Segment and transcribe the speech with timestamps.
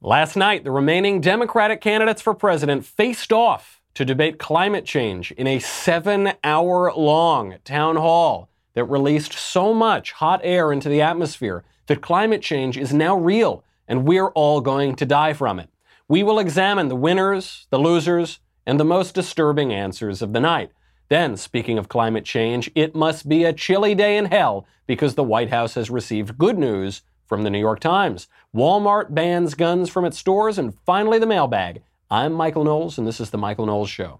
[0.00, 5.48] Last night, the remaining Democratic candidates for president faced off to debate climate change in
[5.48, 11.64] a seven hour long town hall that released so much hot air into the atmosphere
[11.88, 15.68] that climate change is now real and we're all going to die from it.
[16.06, 20.70] We will examine the winners, the losers, and the most disturbing answers of the night.
[21.08, 25.24] Then, speaking of climate change, it must be a chilly day in hell because the
[25.24, 28.26] White House has received good news from the New York Times.
[28.54, 31.82] Walmart bans guns from its stores, and finally the mailbag.
[32.10, 34.18] I'm Michael Knowles, and this is The Michael Knowles Show.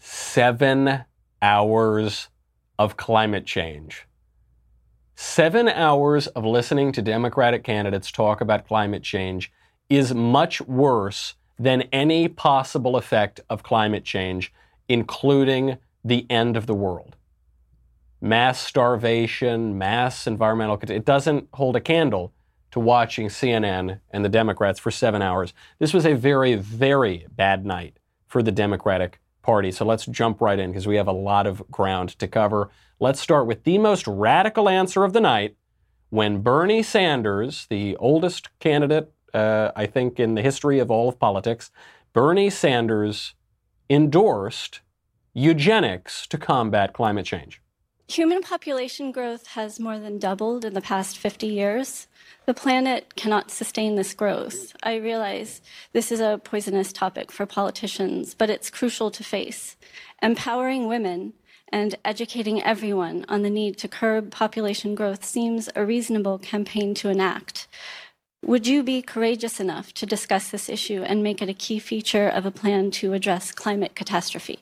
[0.00, 1.04] Seven
[1.40, 2.28] hours
[2.78, 4.06] of climate change.
[5.14, 9.52] Seven hours of listening to Democratic candidates talk about climate change
[9.88, 14.52] is much worse than any possible effect of climate change
[14.88, 17.16] including the end of the world.
[18.20, 22.32] Mass starvation, mass environmental, it doesn't hold a candle
[22.70, 25.52] to watching CNN and the Democrats for seven hours.
[25.78, 29.70] This was a very, very bad night for the Democratic Party.
[29.70, 32.70] So let's jump right in because we have a lot of ground to cover.
[33.00, 35.56] Let's start with the most radical answer of the night
[36.10, 41.18] when Bernie Sanders, the oldest candidate, uh, I think, in the history of all of
[41.18, 41.70] politics,
[42.12, 43.34] Bernie Sanders
[43.90, 44.80] endorsed
[45.32, 47.62] eugenics to combat climate change.
[48.08, 52.06] Human population growth has more than doubled in the past 50 years.
[52.46, 54.74] The planet cannot sustain this growth.
[54.82, 55.60] I realize
[55.92, 59.76] this is a poisonous topic for politicians, but it's crucial to face.
[60.22, 61.34] Empowering women
[61.70, 67.10] and educating everyone on the need to curb population growth seems a reasonable campaign to
[67.10, 67.68] enact.
[68.44, 72.28] Would you be courageous enough to discuss this issue and make it a key feature
[72.28, 74.60] of a plan to address climate catastrophe?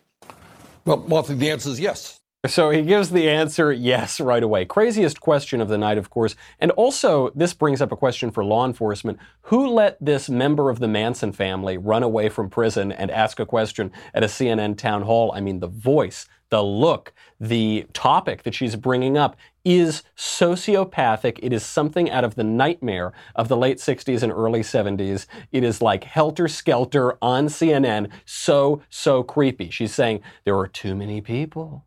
[0.85, 2.19] Well, Martha, the answer is yes.
[2.49, 4.65] So he gives the answer yes right away.
[4.65, 6.37] Craziest question of the night, of course.
[6.59, 9.19] And also, this brings up a question for law enforcement.
[9.43, 13.47] Who let this member of the Manson family run away from prison and ask a
[13.47, 15.33] question at a CNN town hall?
[15.35, 21.41] I mean, the voice, the look, the topic that she's bringing up is sociopathic.
[21.43, 25.27] It is something out of the nightmare of the late 60s and early 70s.
[25.53, 28.11] It is like helter skelter on CNN.
[28.25, 29.71] So, so creepy.
[29.71, 31.86] She's saying there are too many people.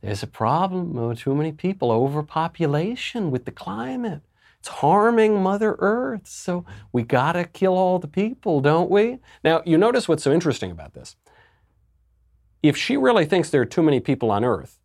[0.00, 4.22] There's a problem with too many people, overpopulation with the climate.
[4.60, 6.26] It's harming Mother Earth.
[6.26, 9.18] So we got to kill all the people, don't we?
[9.42, 11.16] Now, you notice what's so interesting about this.
[12.62, 14.78] If she really thinks there are too many people on Earth,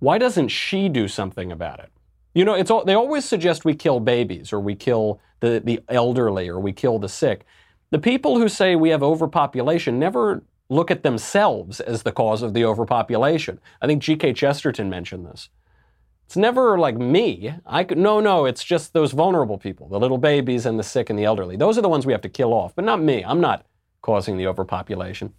[0.00, 1.90] why doesn't she do something about it?
[2.34, 5.80] You know, it's all, they always suggest we kill babies or we kill the, the
[5.88, 7.44] elderly or we kill the sick.
[7.90, 12.54] The people who say we have overpopulation never look at themselves as the cause of
[12.54, 13.60] the overpopulation.
[13.80, 14.34] I think G.K.
[14.34, 15.48] Chesterton mentioned this.
[16.26, 17.54] It's never like me.
[17.64, 21.08] I could, no, no, it's just those vulnerable people, the little babies and the sick
[21.08, 21.56] and the elderly.
[21.56, 23.24] Those are the ones we have to kill off, but not me.
[23.24, 23.64] I'm not
[24.02, 25.32] causing the overpopulation.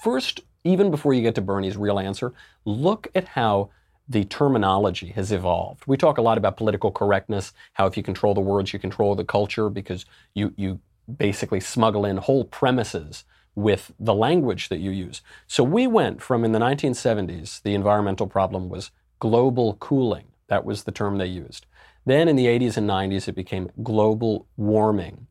[0.00, 2.32] First, even before you get to Bernie's real answer,
[2.64, 3.70] look at how
[4.08, 5.82] the terminology has evolved.
[5.88, 9.16] We talk a lot about political correctness, how if you control the words, you control
[9.16, 10.78] the culture because you, you
[11.18, 13.24] basically smuggle in whole premises
[13.56, 15.22] with the language that you use.
[15.48, 20.26] So we went from in the 1970s, the environmental problem was global cooling.
[20.48, 21.66] That was the term they used.
[22.04, 25.26] Then in the 80s and 90s, it became global warming.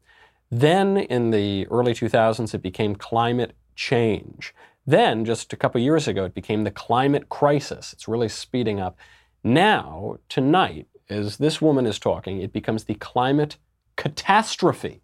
[0.51, 4.53] Then in the early 2000s, it became climate change.
[4.85, 7.93] Then, just a couple years ago, it became the climate crisis.
[7.93, 8.97] It's really speeding up.
[9.43, 13.57] Now, tonight, as this woman is talking, it becomes the climate
[13.95, 15.01] catastrophe.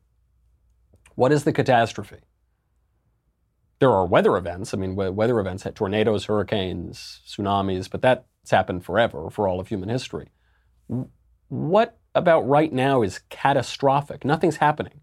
[1.15, 2.17] What is the catastrophe?
[3.81, 4.75] There are weather events.
[4.75, 9.89] I mean, weather events, tornadoes, hurricanes, tsunamis, but that's happened forever, for all of human
[9.89, 10.27] history.
[11.47, 14.23] What about right now is catastrophic?
[14.23, 15.01] Nothing's happening.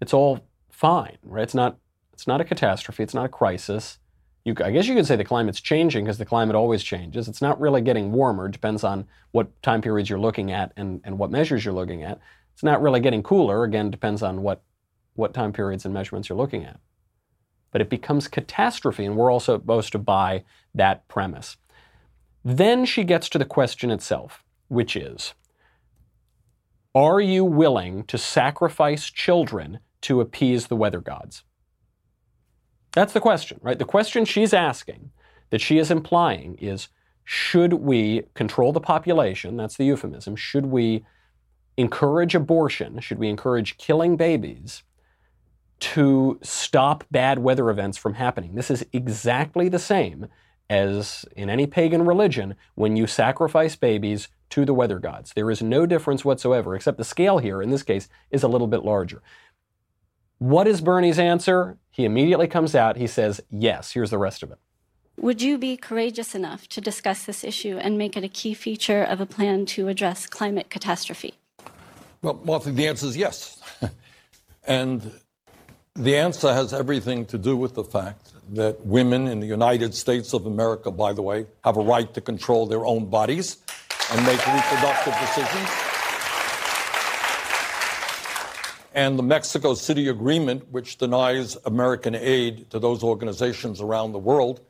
[0.00, 1.42] It's all fine, right?
[1.42, 1.78] It's not
[2.12, 3.02] it's not a catastrophe.
[3.02, 3.98] It's not a crisis.
[4.44, 7.26] You, I guess you could say the climate's changing because the climate always changes.
[7.26, 8.46] It's not really getting warmer.
[8.46, 12.04] It depends on what time periods you're looking at and, and what measures you're looking
[12.04, 12.20] at.
[12.52, 13.64] It's not really getting cooler.
[13.64, 14.62] Again, depends on what,
[15.14, 16.78] what time periods and measurements you're looking at.
[17.74, 20.44] But it becomes catastrophe, and we're also supposed to buy
[20.76, 21.56] that premise.
[22.44, 25.34] Then she gets to the question itself, which is
[26.94, 31.42] Are you willing to sacrifice children to appease the weather gods?
[32.92, 33.76] That's the question, right?
[33.76, 35.10] The question she's asking,
[35.50, 36.86] that she is implying, is
[37.24, 39.56] should we control the population?
[39.56, 40.36] That's the euphemism.
[40.36, 41.04] Should we
[41.76, 43.00] encourage abortion?
[43.00, 44.84] Should we encourage killing babies
[45.80, 48.54] to stop bad weather events from happening?
[48.54, 50.28] This is exactly the same
[50.70, 55.32] as in any pagan religion when you sacrifice babies to the weather gods.
[55.34, 58.66] There is no difference whatsoever, except the scale here, in this case, is a little
[58.66, 59.22] bit larger.
[60.38, 61.78] What is Bernie's answer?
[61.90, 62.96] He immediately comes out.
[62.96, 63.92] He says, yes.
[63.92, 64.58] Here's the rest of it.
[65.16, 69.02] Would you be courageous enough to discuss this issue and make it a key feature
[69.02, 71.34] of a plan to address climate catastrophe?
[72.20, 73.60] Well, Martha, the answer is yes.
[74.66, 75.12] and
[75.96, 80.32] the answer has everything to do with the fact that women in the United States
[80.32, 83.58] of America, by the way, have a right to control their own bodies
[84.10, 85.70] and make reproductive decisions.
[88.92, 94.60] And the Mexico City Agreement, which denies American aid to those organizations around the world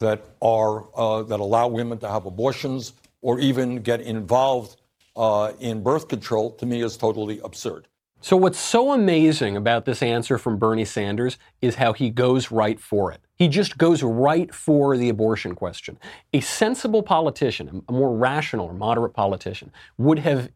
[0.00, 4.80] that are uh, that allow women to have abortions or even get involved
[5.16, 7.86] uh, in birth control, to me is totally absurd.
[8.24, 12.78] So, what's so amazing about this answer from Bernie Sanders is how he goes right
[12.78, 13.20] for it.
[13.34, 15.98] He just goes right for the abortion question.
[16.32, 20.52] A sensible politician, a more rational or moderate politician, would have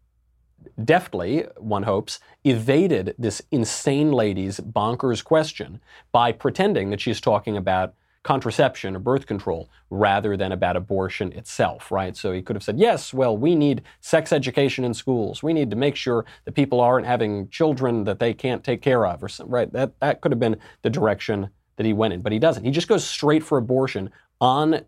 [0.85, 5.81] deftly, one hopes, evaded this insane lady's bonkers question
[6.13, 7.95] by pretending that she's talking about
[8.27, 12.17] contraception or birth control rather than about abortion itself, right?
[12.17, 15.45] So he could have said, yes, well, we need sex education in schools.
[15.45, 19.07] We need to make sure that people aren't having children that they can't take care
[19.07, 19.73] of, or right?
[19.73, 22.65] That, that could have been the direction that he went in, but he doesn't.
[22.65, 24.81] He just goes straight for abortion on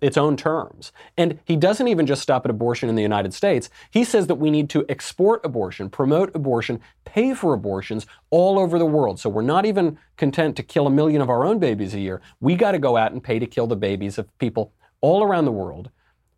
[0.00, 0.92] its own terms.
[1.16, 3.70] And he doesn't even just stop at abortion in the United States.
[3.90, 8.78] He says that we need to export abortion, promote abortion, pay for abortions all over
[8.78, 9.18] the world.
[9.18, 12.20] So we're not even content to kill a million of our own babies a year.
[12.40, 15.44] We got to go out and pay to kill the babies of people all around
[15.44, 15.90] the world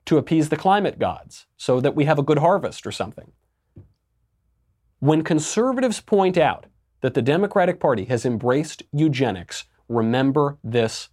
[0.06, 3.32] to appease the climate gods so that we have a good harvest or something.
[5.00, 6.66] When conservatives point out
[7.02, 11.08] that the Democratic Party has embraced eugenics, remember this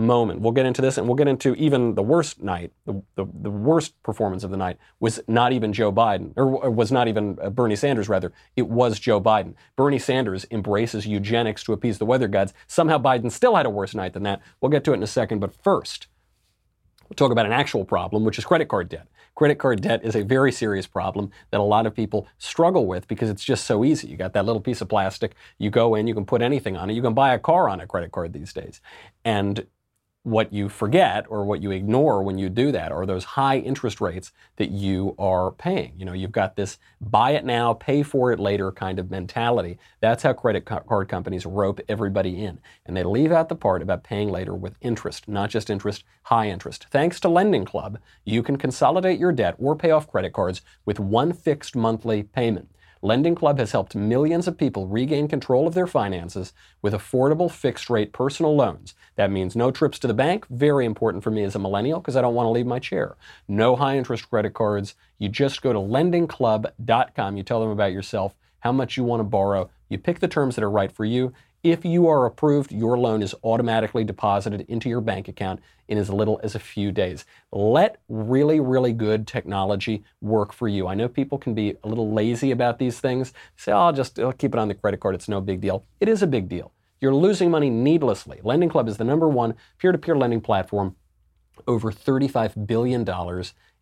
[0.00, 0.40] moment.
[0.40, 3.50] We'll get into this and we'll get into even the worst night, the, the, the,
[3.50, 7.50] worst performance of the night was not even Joe Biden, or was not even uh,
[7.50, 8.32] Bernie Sanders, rather.
[8.56, 9.54] It was Joe Biden.
[9.76, 12.52] Bernie Sanders embraces eugenics to appease the weather gods.
[12.66, 14.40] Somehow Biden still had a worse night than that.
[14.60, 16.08] We'll get to it in a second, but first,
[17.08, 19.06] we'll talk about an actual problem, which is credit card debt.
[19.34, 23.06] Credit card debt is a very serious problem that a lot of people struggle with
[23.08, 24.08] because it's just so easy.
[24.08, 26.90] You got that little piece of plastic, you go in, you can put anything on
[26.90, 26.94] it.
[26.94, 28.80] You can buy a car on a credit card these days.
[29.24, 29.66] And
[30.22, 34.02] what you forget or what you ignore when you do that are those high interest
[34.02, 35.94] rates that you are paying.
[35.96, 39.78] You know, you've got this buy it now, pay for it later kind of mentality.
[40.00, 42.60] That's how credit card companies rope everybody in.
[42.84, 46.50] And they leave out the part about paying later with interest, not just interest, high
[46.50, 46.86] interest.
[46.90, 51.00] Thanks to Lending Club, you can consolidate your debt or pay off credit cards with
[51.00, 52.68] one fixed monthly payment.
[53.02, 56.52] Lending Club has helped millions of people regain control of their finances
[56.82, 58.94] with affordable fixed rate personal loans.
[59.16, 62.14] That means no trips to the bank, very important for me as a millennial because
[62.14, 63.16] I don't want to leave my chair.
[63.48, 64.96] No high interest credit cards.
[65.18, 69.24] You just go to lendingclub.com, you tell them about yourself, how much you want to
[69.24, 72.96] borrow, you pick the terms that are right for you, if you are approved, your
[72.98, 77.26] loan is automatically deposited into your bank account in as little as a few days.
[77.52, 80.86] Let really, really good technology work for you.
[80.86, 83.34] I know people can be a little lazy about these things.
[83.56, 85.14] Say, oh, I'll just I'll keep it on the credit card.
[85.14, 85.84] It's no big deal.
[86.00, 86.72] It is a big deal.
[87.00, 88.40] You're losing money needlessly.
[88.42, 90.96] Lending Club is the number one peer-to-peer lending platform.
[91.66, 93.06] Over $35 billion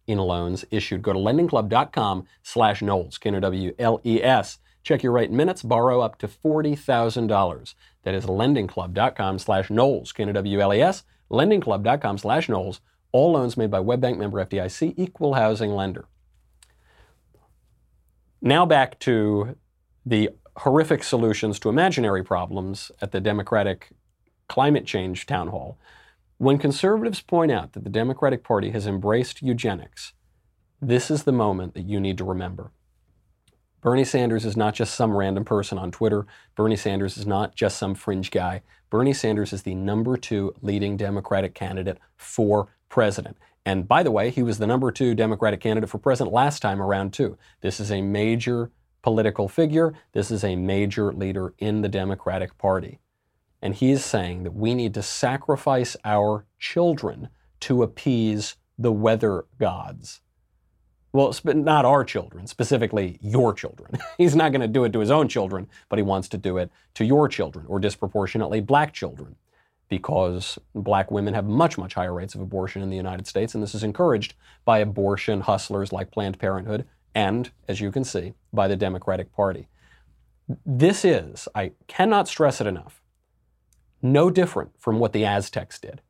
[0.06, 1.02] in loans issued.
[1.02, 4.58] Go to lendingclub.com slash Knowles, K-N-O-W-L-E-S.
[4.88, 7.74] Check your rate minutes, borrow up to $40,000.
[8.04, 12.80] That is lendingclub.com slash Knowles, K-N-O-W-L-E-S, lendingclub.com slash Knowles.
[13.12, 16.06] All loans made by WebBank member FDIC, equal housing lender.
[18.40, 19.56] Now back to
[20.06, 23.90] the horrific solutions to imaginary problems at the Democratic
[24.48, 25.76] climate change town hall.
[26.38, 30.14] When conservatives point out that the Democratic Party has embraced eugenics,
[30.80, 32.70] this is the moment that you need to remember.
[33.80, 36.26] Bernie Sanders is not just some random person on Twitter.
[36.56, 38.62] Bernie Sanders is not just some fringe guy.
[38.90, 43.36] Bernie Sanders is the number two leading Democratic candidate for president.
[43.64, 46.82] And by the way, he was the number two Democratic candidate for president last time
[46.82, 47.38] around, too.
[47.60, 48.70] This is a major
[49.02, 49.94] political figure.
[50.12, 52.98] This is a major leader in the Democratic Party.
[53.62, 57.28] And he is saying that we need to sacrifice our children
[57.60, 60.20] to appease the weather gods.
[61.12, 63.92] Well, not our children, specifically your children.
[64.18, 66.58] He's not going to do it to his own children, but he wants to do
[66.58, 69.36] it to your children, or disproportionately black children,
[69.88, 73.62] because black women have much, much higher rates of abortion in the United States, and
[73.62, 74.34] this is encouraged
[74.66, 79.68] by abortion hustlers like Planned Parenthood and, as you can see, by the Democratic Party.
[80.64, 83.02] This is, I cannot stress it enough,
[84.02, 86.02] no different from what the Aztecs did.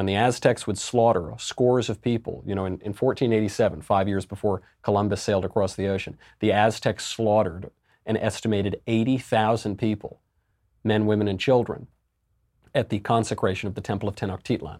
[0.00, 4.24] When the Aztecs would slaughter scores of people, you know, in, in 1487, five years
[4.24, 7.70] before Columbus sailed across the ocean, the Aztecs slaughtered
[8.06, 10.22] an estimated 80,000 people,
[10.82, 11.86] men, women, and children,
[12.74, 14.78] at the consecration of the Temple of Tenochtitlan.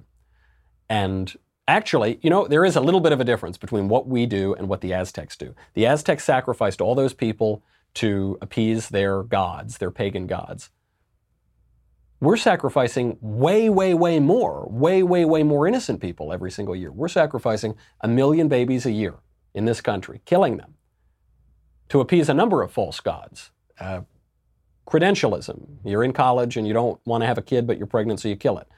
[0.88, 1.36] And
[1.68, 4.54] actually, you know, there is a little bit of a difference between what we do
[4.54, 5.54] and what the Aztecs do.
[5.74, 7.62] The Aztecs sacrificed all those people
[7.96, 10.70] to appease their gods, their pagan gods.
[12.20, 16.92] We're sacrificing way, way, way more, way, way, way more innocent people every single year.
[16.92, 19.14] We're sacrificing a million babies a year
[19.54, 20.74] in this country, killing them
[21.88, 23.50] to appease a number of false gods.
[23.78, 24.02] Uh,
[24.86, 25.78] credentialism.
[25.84, 28.28] You're in college and you don't want to have a kid, but you're pregnant, so
[28.28, 28.68] you kill it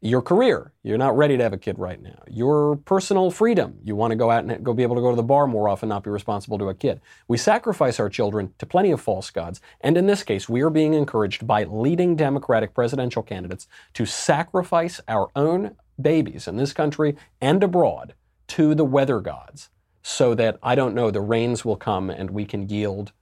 [0.00, 0.72] your career.
[0.82, 2.22] You're not ready to have a kid right now.
[2.28, 3.78] Your personal freedom.
[3.82, 5.68] You want to go out and go be able to go to the bar more
[5.68, 7.00] often, not be responsible to a kid.
[7.26, 9.60] We sacrifice our children to plenty of false gods.
[9.80, 15.00] And in this case, we are being encouraged by leading Democratic presidential candidates to sacrifice
[15.08, 18.14] our own babies in this country and abroad
[18.48, 19.70] to the weather gods
[20.02, 23.12] so that, I don't know, the rains will come and we can yield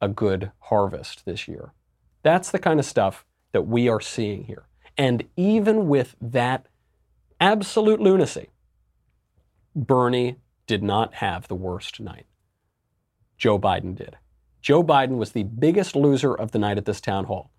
[0.00, 1.72] a good harvest this year.
[2.22, 4.64] That's the kind of stuff that we are seeing here.
[4.96, 6.66] And even with that
[7.40, 8.48] absolute lunacy,
[9.74, 10.36] Bernie
[10.66, 12.26] did not have the worst night.
[13.36, 14.16] Joe Biden did.
[14.62, 17.50] Joe Biden was the biggest loser of the night at this town hall.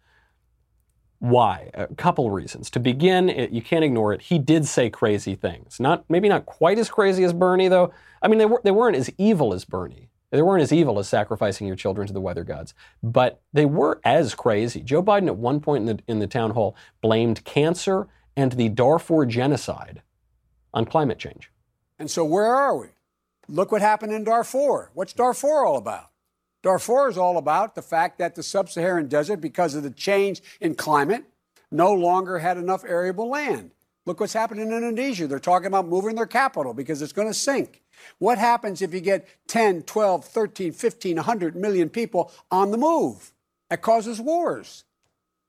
[1.20, 1.70] Why?
[1.74, 2.70] A couple reasons.
[2.72, 4.22] To begin, it, you can't ignore it.
[4.22, 5.80] He did say crazy things.
[5.80, 7.92] Not maybe not quite as crazy as Bernie, though.
[8.22, 10.10] I mean, they, were, they weren't as evil as Bernie.
[10.36, 14.02] They weren't as evil as sacrificing your children to the weather gods, but they were
[14.04, 14.82] as crazy.
[14.82, 18.68] Joe Biden, at one point in the, in the town hall, blamed cancer and the
[18.68, 20.02] Darfur genocide
[20.74, 21.52] on climate change.
[21.98, 22.88] And so, where are we?
[23.48, 24.92] Look what happened in Darfur.
[24.94, 26.10] What's Darfur all about?
[26.64, 30.42] Darfur is all about the fact that the sub Saharan desert, because of the change
[30.60, 31.24] in climate,
[31.72, 33.72] no longer had enough arable land.
[34.06, 35.28] Look what's happened in Indonesia.
[35.28, 37.82] They're talking about moving their capital because it's going to sink.
[38.20, 43.32] What happens if you get 10, 12, 13, 15, 100 million people on the move?
[43.70, 44.84] That causes wars.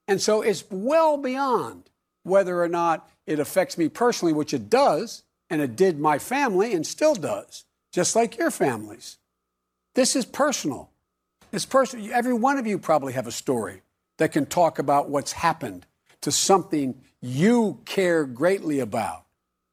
[0.09, 1.91] And so it's well beyond
[2.23, 6.73] whether or not it affects me personally, which it does, and it did my family
[6.73, 9.19] and still does, just like your families.
[9.95, 10.91] This is personal.
[11.51, 12.11] This personal.
[12.13, 13.83] Every one of you probably have a story
[14.19, 15.87] that can talk about what's happened
[16.23, 19.25] to something you care greatly about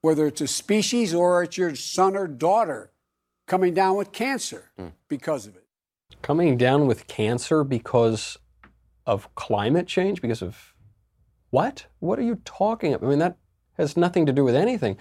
[0.01, 2.91] whether it's a species or it's your son or daughter
[3.47, 4.91] coming down with cancer mm.
[5.07, 5.65] because of it.
[6.21, 8.37] Coming down with cancer because
[9.05, 10.21] of climate change?
[10.21, 10.73] Because of
[11.51, 11.85] what?
[11.99, 13.05] What are you talking about?
[13.05, 13.37] I mean, that
[13.77, 14.97] has nothing to do with anything.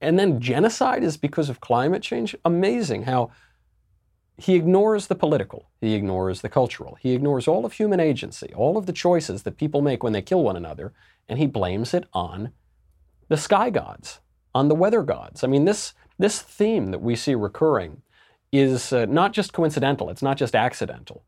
[0.00, 2.36] And then genocide is because of climate change?
[2.44, 3.30] Amazing how
[4.38, 8.78] he ignores the political, he ignores the cultural, he ignores all of human agency, all
[8.78, 10.92] of the choices that people make when they kill one another,
[11.28, 12.52] and he blames it on
[13.28, 14.20] the sky gods
[14.54, 15.44] on the weather gods.
[15.44, 18.02] I mean, this, this theme that we see recurring
[18.50, 21.22] is uh, not just coincidental, it's not just accidental.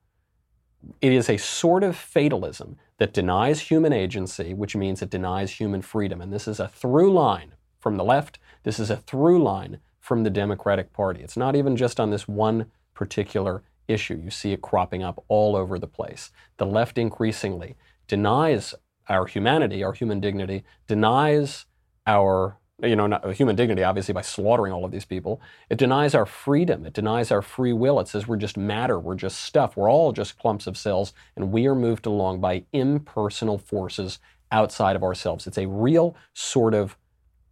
[1.01, 5.83] It is a sort of fatalism that denies human agency, which means it denies human
[5.83, 6.21] freedom.
[6.21, 10.23] And this is a through line from the left, this is a through line from
[10.23, 11.21] the Democratic Party.
[11.23, 12.67] It's not even just on this one
[13.01, 14.21] particular issue.
[14.23, 16.31] You see it cropping up all over the place.
[16.59, 17.77] The left increasingly
[18.07, 18.75] denies
[19.09, 21.65] our humanity, our human dignity, denies
[22.07, 25.41] our you know, not, human dignity, obviously, by slaughtering all of these people.
[25.69, 26.87] It denies our freedom.
[26.87, 28.01] It denies our free will.
[28.01, 28.99] It says we're just matter.
[28.99, 29.77] We're just stuff.
[29.77, 34.19] We're all just clumps of cells, and we are moved along by impersonal forces
[34.51, 35.47] outside of ourselves.
[35.47, 36.97] It's a real sort of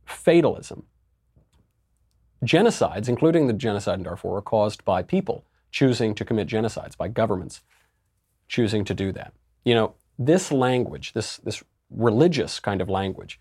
[0.06, 0.84] fatalism.
[2.44, 7.08] Genocides, including the genocide in Darfur, are caused by people choosing to commit genocides, by
[7.08, 7.62] governments
[8.48, 9.32] choosing to do that.
[9.64, 13.38] You know, this language, this, this religious kind of language,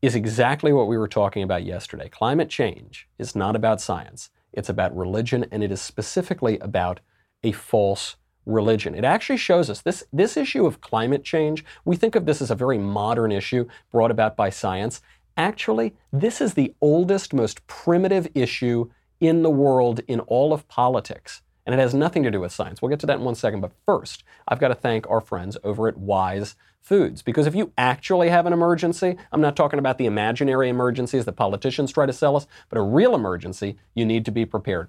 [0.00, 2.08] is exactly what we were talking about yesterday.
[2.08, 7.00] Climate change is not about science, it's about religion, and it is specifically about
[7.44, 8.94] a false religion.
[8.94, 12.50] It actually shows us this, this issue of climate change, we think of this as
[12.50, 15.00] a very modern issue brought about by science.
[15.36, 21.42] Actually, this is the oldest, most primitive issue in the world in all of politics.
[21.64, 22.82] And it has nothing to do with science.
[22.82, 23.60] We'll get to that in one second.
[23.60, 27.22] But first, I've got to thank our friends over at Wise foods.
[27.22, 31.34] Because if you actually have an emergency, I'm not talking about the imaginary emergencies that
[31.34, 34.88] politicians try to sell us, but a real emergency, you need to be prepared.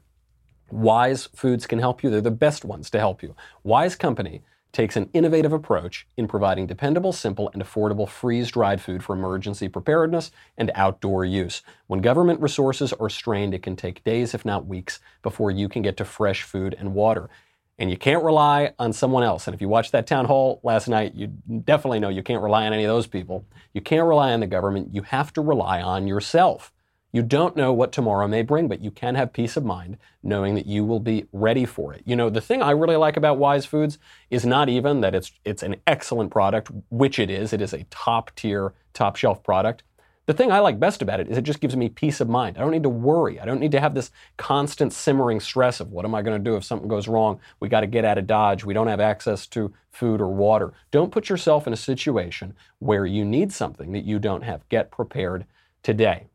[0.71, 2.09] Wise Foods can help you.
[2.09, 3.35] They're the best ones to help you.
[3.63, 4.41] Wise Company
[4.73, 9.69] takes an innovative approach in providing dependable, simple, and affordable freeze dried food for emergency
[9.69, 11.61] preparedness and outdoor use.
[11.87, 15.83] When government resources are strained, it can take days, if not weeks, before you can
[15.83, 17.29] get to fresh food and water.
[17.77, 19.47] And you can't rely on someone else.
[19.47, 22.65] And if you watched that town hall last night, you definitely know you can't rely
[22.65, 23.45] on any of those people.
[23.73, 24.89] You can't rely on the government.
[24.93, 26.72] You have to rely on yourself.
[27.15, 30.55] You don't know what tomorrow may bring, but you can have peace of mind knowing
[30.55, 32.01] that you will be ready for it.
[32.05, 33.99] You know, the thing I really like about Wise Foods
[34.31, 37.53] is not even that it's it's an excellent product, which it is.
[37.53, 39.83] It is a top tier, top shelf product.
[40.25, 42.57] The thing I like best about it is it just gives me peace of mind.
[42.57, 43.39] I don't need to worry.
[43.39, 46.49] I don't need to have this constant simmering stress of what am I going to
[46.49, 47.39] do if something goes wrong?
[47.59, 48.63] We got to get out of Dodge.
[48.63, 50.73] We don't have access to food or water.
[50.89, 54.67] Don't put yourself in a situation where you need something that you don't have.
[54.69, 55.45] Get prepared
[55.83, 56.27] today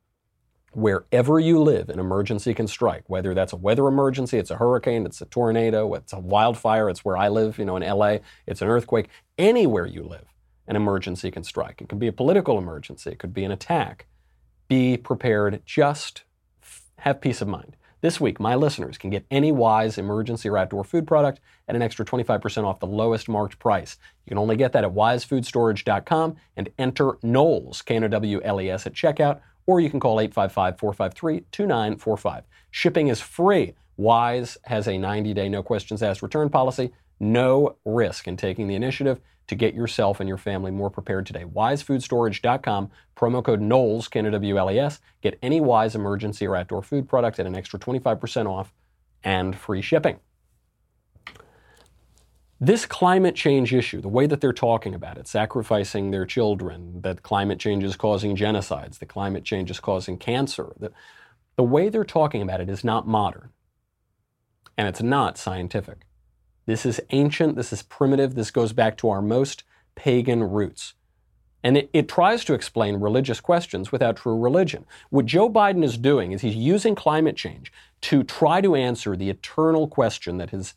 [0.78, 3.02] wherever you live, an emergency can strike.
[3.08, 7.04] Whether that's a weather emergency, it's a hurricane, it's a tornado, it's a wildfire, it's
[7.04, 9.08] where I live, you know, in LA, it's an earthquake.
[9.36, 10.26] Anywhere you live,
[10.68, 11.82] an emergency can strike.
[11.82, 14.06] It can be a political emergency, it could be an attack.
[14.68, 16.22] Be prepared, just
[16.98, 17.74] have peace of mind.
[18.00, 21.82] This week, my listeners can get any Wise emergency or outdoor food product at an
[21.82, 23.96] extra 25% off the lowest marked price.
[24.24, 28.60] You can only get that at wisefoodstorage.com and enter Knowles, K N O W L
[28.60, 32.44] E S, at checkout or you can call 855 453 2945.
[32.70, 33.74] Shipping is free.
[33.98, 36.90] Wise has a 90 day no questions asked return policy.
[37.20, 41.44] No risk in taking the initiative to get yourself and your family more prepared today.
[41.44, 45.00] WiseFoodStorage.com, promo code Knowles, K-N-O-W-L-E-S.
[45.20, 48.72] Get any Wise emergency or outdoor food product at an extra 25% off
[49.22, 50.18] and free shipping.
[52.60, 57.22] This climate change issue, the way that they're talking about it, sacrificing their children, that
[57.22, 60.90] climate change is causing genocides, that climate change is causing cancer, the,
[61.54, 63.50] the way they're talking about it is not modern.
[64.76, 65.98] And it's not scientific.
[66.66, 69.62] This is ancient, this is primitive, this goes back to our most
[69.94, 70.94] pagan roots.
[71.62, 74.84] And it, it, tries to explain religious questions without true religion.
[75.10, 77.72] What Joe Biden is doing is he's using climate change
[78.02, 80.74] to try to answer the eternal question that has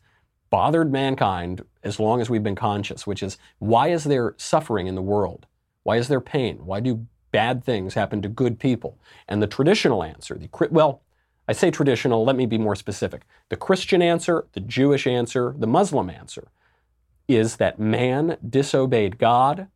[0.50, 4.94] bothered mankind as long as we've been conscious, which is why is there suffering in
[4.94, 5.46] the world?
[5.82, 6.64] Why is there pain?
[6.64, 8.98] Why do bad things happen to good people?
[9.28, 11.02] And the traditional answer, the well,
[11.48, 13.22] I say traditional, let me be more specific.
[13.48, 16.48] The Christian answer, the Jewish answer, the Muslim answer
[17.28, 19.68] is that man disobeyed God,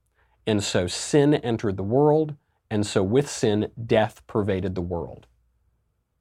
[0.47, 2.37] and so sin entered the world,
[2.71, 5.27] and so with sin, death pervaded the world.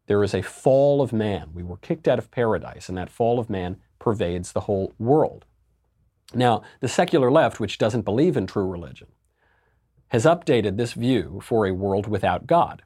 [0.08, 1.50] There is a fall of man.
[1.54, 5.46] We were kicked out of paradise, and that fall of man pervades the whole world.
[6.34, 9.08] Now, the secular left, which doesn't believe in true religion,
[10.10, 12.84] has updated this view for a world without God.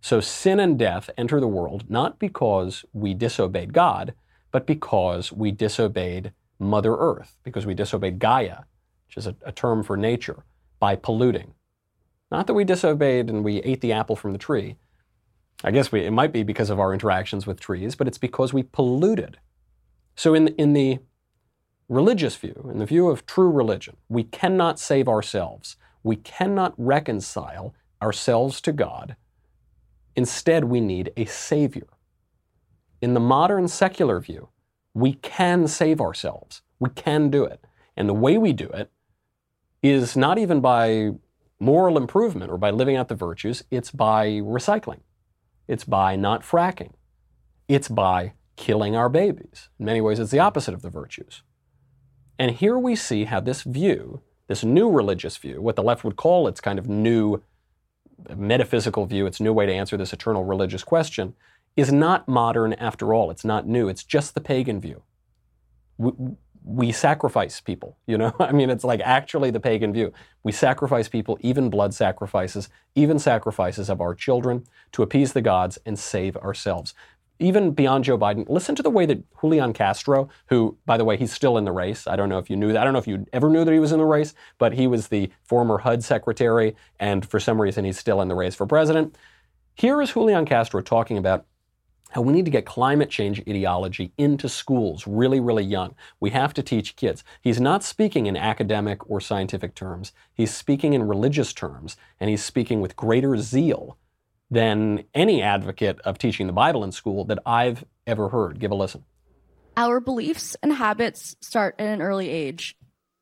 [0.00, 4.14] So sin and death enter the world not because we disobeyed God,
[4.52, 8.60] but because we disobeyed Mother Earth, because we disobeyed Gaia,
[9.06, 10.44] which is a, a term for nature,
[10.78, 11.54] by polluting.
[12.30, 14.76] Not that we disobeyed and we ate the apple from the tree.
[15.64, 18.52] I guess we, it might be because of our interactions with trees, but it's because
[18.52, 19.38] we polluted
[20.18, 20.98] so, in, in the
[21.88, 25.76] religious view, in the view of true religion, we cannot save ourselves.
[26.02, 29.16] We cannot reconcile ourselves to God.
[30.14, 31.88] Instead, we need a Savior.
[33.00, 34.48] In the modern secular view,
[34.94, 36.62] we can save ourselves.
[36.80, 37.64] We can do it.
[37.96, 38.90] And the way we do it
[39.82, 41.10] is not even by
[41.60, 45.00] moral improvement or by living out the virtues, it's by recycling.
[45.66, 46.92] It's by not fracking.
[47.68, 49.68] It's by killing our babies.
[49.78, 51.42] In many ways, it's the opposite of the virtues.
[52.38, 56.16] And here we see how this view, this new religious view, what the left would
[56.16, 57.42] call its kind of new
[58.36, 61.34] metaphysical view, its new way to answer this eternal religious question,
[61.76, 63.30] is not modern after all.
[63.30, 63.88] It's not new.
[63.88, 65.02] It's just the pagan view.
[65.96, 66.12] We,
[66.64, 68.34] we sacrifice people, you know?
[68.40, 70.12] I mean, it's like actually the pagan view.
[70.42, 75.78] We sacrifice people, even blood sacrifices, even sacrifices of our children to appease the gods
[75.86, 76.94] and save ourselves
[77.38, 81.16] even beyond Joe Biden, listen to the way that Julian Castro, who, by the way,
[81.16, 82.06] he's still in the race.
[82.06, 82.80] I don't know if you knew that.
[82.80, 84.86] I don't know if you ever knew that he was in the race, but he
[84.86, 88.66] was the former HUD secretary, and for some reason he's still in the race for
[88.66, 89.16] president.
[89.74, 91.46] Here is Julian Castro talking about
[92.10, 95.94] how we need to get climate change ideology into schools really, really young.
[96.20, 97.22] We have to teach kids.
[97.42, 100.12] He's not speaking in academic or scientific terms.
[100.32, 103.98] He's speaking in religious terms, and he's speaking with greater zeal
[104.50, 108.58] than any advocate of teaching the Bible in school that I've ever heard.
[108.58, 109.04] Give a listen.
[109.76, 112.76] Our beliefs and habits start at an early age.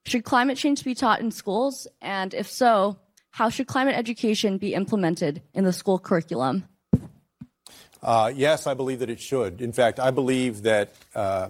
[0.06, 1.86] Should climate change be taught in schools?
[2.00, 2.98] And if so,
[3.30, 6.64] how should climate education be implemented in the school curriculum?
[8.02, 9.60] Uh, yes, I believe that it should.
[9.60, 11.48] In fact, I believe that uh,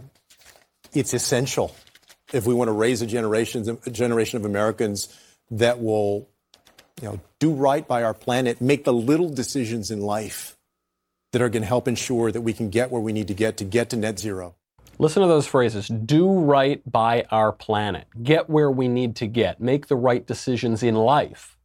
[0.95, 1.77] it's essential
[2.33, 5.15] if we want to raise a generation, a generation of Americans
[5.51, 6.29] that will
[7.01, 10.57] you know, do right by our planet, make the little decisions in life
[11.33, 13.57] that are going to help ensure that we can get where we need to get
[13.59, 14.55] to get to net zero.
[14.99, 19.61] Listen to those phrases do right by our planet, get where we need to get,
[19.61, 21.59] make the right decisions in life.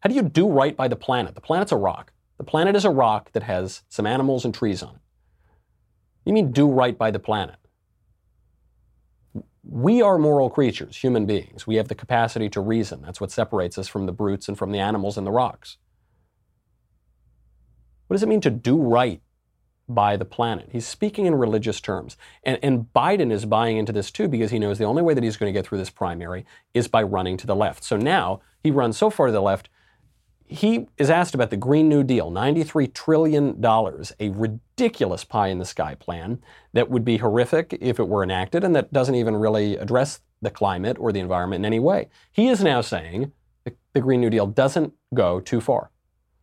[0.00, 1.34] How do you do right by the planet?
[1.34, 2.12] The planet's a rock.
[2.38, 5.00] The planet is a rock that has some animals and trees on it.
[6.24, 7.56] You mean do right by the planet?
[9.68, 11.66] We are moral creatures, human beings.
[11.66, 13.02] We have the capacity to reason.
[13.02, 15.76] That's what separates us from the brutes and from the animals and the rocks.
[18.06, 19.20] What does it mean to do right
[19.88, 20.68] by the planet?
[20.70, 22.16] He's speaking in religious terms.
[22.44, 25.24] And, and Biden is buying into this too because he knows the only way that
[25.24, 27.82] he's going to get through this primary is by running to the left.
[27.82, 29.68] So now he runs so far to the left
[30.48, 35.64] he is asked about the Green New Deal, $93 trillion, a ridiculous pie in the
[35.64, 36.40] sky plan
[36.72, 40.50] that would be horrific if it were enacted and that doesn't even really address the
[40.50, 42.08] climate or the environment in any way.
[42.30, 43.32] He is now saying
[43.64, 45.90] the, the Green New Deal doesn't go too far.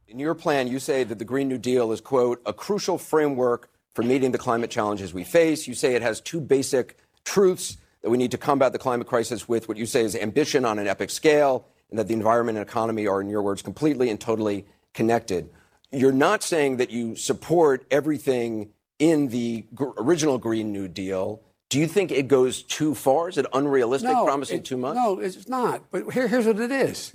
[0.08, 3.70] In your plan, you say that the Green New Deal is, quote, a crucial framework
[3.94, 5.68] for meeting the climate challenges we face.
[5.68, 9.48] You say it has two basic truths that we need to combat the climate crisis
[9.48, 12.68] with what you say is ambition on an epic scale and that the environment and
[12.68, 15.48] economy are, in your words, completely and totally connected.
[15.92, 21.44] You're not saying that you support everything in the gr- original Green New Deal.
[21.70, 23.30] Do you think it goes too far?
[23.30, 24.96] Is it unrealistic, no, promising it, too much?
[24.96, 25.84] No, it's not.
[25.92, 27.14] But here, here's what it is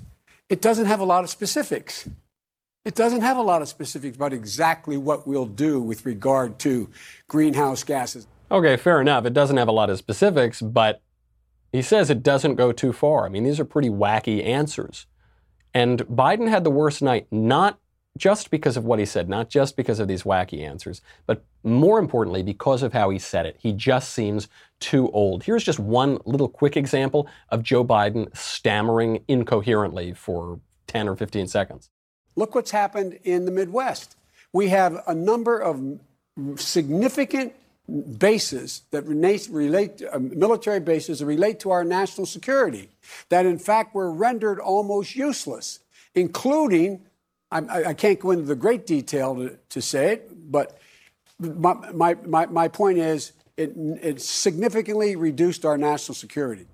[0.48, 2.08] it doesn't have a lot of specifics.
[2.84, 6.88] It doesn't have a lot of specifics about exactly what we'll do with regard to
[7.26, 8.28] greenhouse gases.
[8.48, 9.24] Okay, fair enough.
[9.24, 11.02] It doesn't have a lot of specifics, but
[11.72, 13.26] he says it doesn't go too far.
[13.26, 15.06] I mean, these are pretty wacky answers.
[15.74, 17.78] And Biden had the worst night, not
[18.16, 21.98] just because of what he said, not just because of these wacky answers, but more
[21.98, 23.56] importantly, because of how he said it.
[23.60, 24.48] He just seems
[24.80, 25.44] too old.
[25.44, 31.46] Here's just one little quick example of Joe Biden stammering incoherently for 10 or 15
[31.46, 31.90] seconds.
[32.34, 34.16] Look what's happened in the Midwest.
[34.52, 36.00] We have a number of
[36.56, 37.52] significant
[38.18, 42.90] bases that relate, uh, military bases that relate to our national security
[43.30, 45.80] that in fact were rendered almost useless,
[46.14, 47.00] including,
[47.50, 50.78] I, I can't go into the great detail to, to say it, but
[51.38, 56.66] my, my, my, my point is it, it significantly reduced our national security.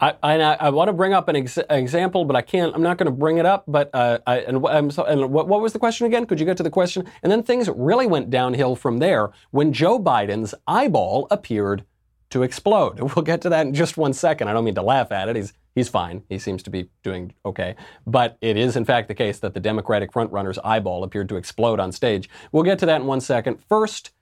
[0.00, 2.74] I, I, I, want to bring up an ex- example, but I can't.
[2.74, 3.64] I'm not going to bring it up.
[3.68, 6.24] But uh, I, and, so, and what, what was the question again?
[6.24, 7.06] Could you get to the question?
[7.22, 11.84] And then things really went downhill from there when Joe Biden's eyeball appeared
[12.30, 13.00] to explode.
[13.14, 14.48] We'll get to that in just one second.
[14.48, 15.36] I don't mean to laugh at it.
[15.36, 16.22] He's he's fine.
[16.28, 17.76] He seems to be doing okay.
[18.06, 21.80] But it is in fact the case that the Democratic frontrunner's eyeball appeared to explode
[21.80, 22.30] on stage.
[22.52, 23.58] We'll get to that in one second.
[23.68, 24.12] First,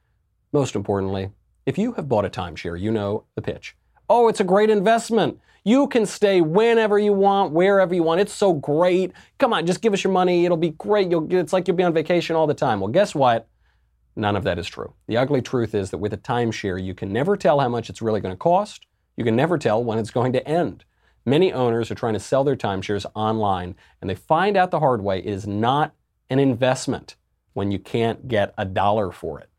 [0.52, 1.30] most importantly,
[1.66, 3.76] if you have bought a timeshare, you know the pitch.
[4.08, 5.38] Oh, it's a great investment.
[5.64, 8.20] You can stay whenever you want, wherever you want.
[8.20, 9.12] It's so great.
[9.38, 10.44] Come on, just give us your money.
[10.44, 11.10] It'll be great.
[11.10, 12.80] You'll, it's like you'll be on vacation all the time.
[12.80, 13.48] Well, guess what?
[14.16, 14.94] None of that is true.
[15.06, 18.02] The ugly truth is that with a timeshare, you can never tell how much it's
[18.02, 18.86] really going to cost.
[19.16, 20.84] You can never tell when it's going to end.
[21.26, 25.02] Many owners are trying to sell their timeshares online, and they find out the hard
[25.02, 25.94] way it is not
[26.30, 27.16] an investment
[27.52, 29.50] when you can't get a dollar for it.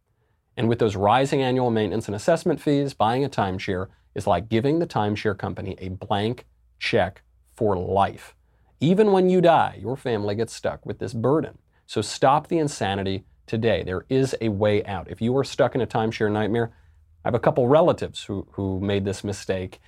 [0.57, 4.79] And with those rising annual maintenance and assessment fees, buying a timeshare is like giving
[4.79, 6.45] the timeshare company a blank
[6.79, 7.21] check
[7.55, 8.35] for life.
[8.79, 11.57] Even when you die, your family gets stuck with this burden.
[11.85, 13.83] So stop the insanity today.
[13.83, 15.09] There is a way out.
[15.09, 16.71] If you are stuck in a timeshare nightmare,
[17.25, 19.79] I have a couple relatives who, who made this mistake.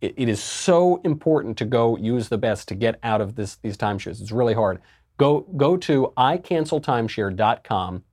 [0.00, 3.56] It, it is so important to go use the best to get out of this,
[3.56, 4.20] these timeshares.
[4.20, 4.82] It's really hard.
[5.16, 8.04] Go, go to icanceltimeshare.com.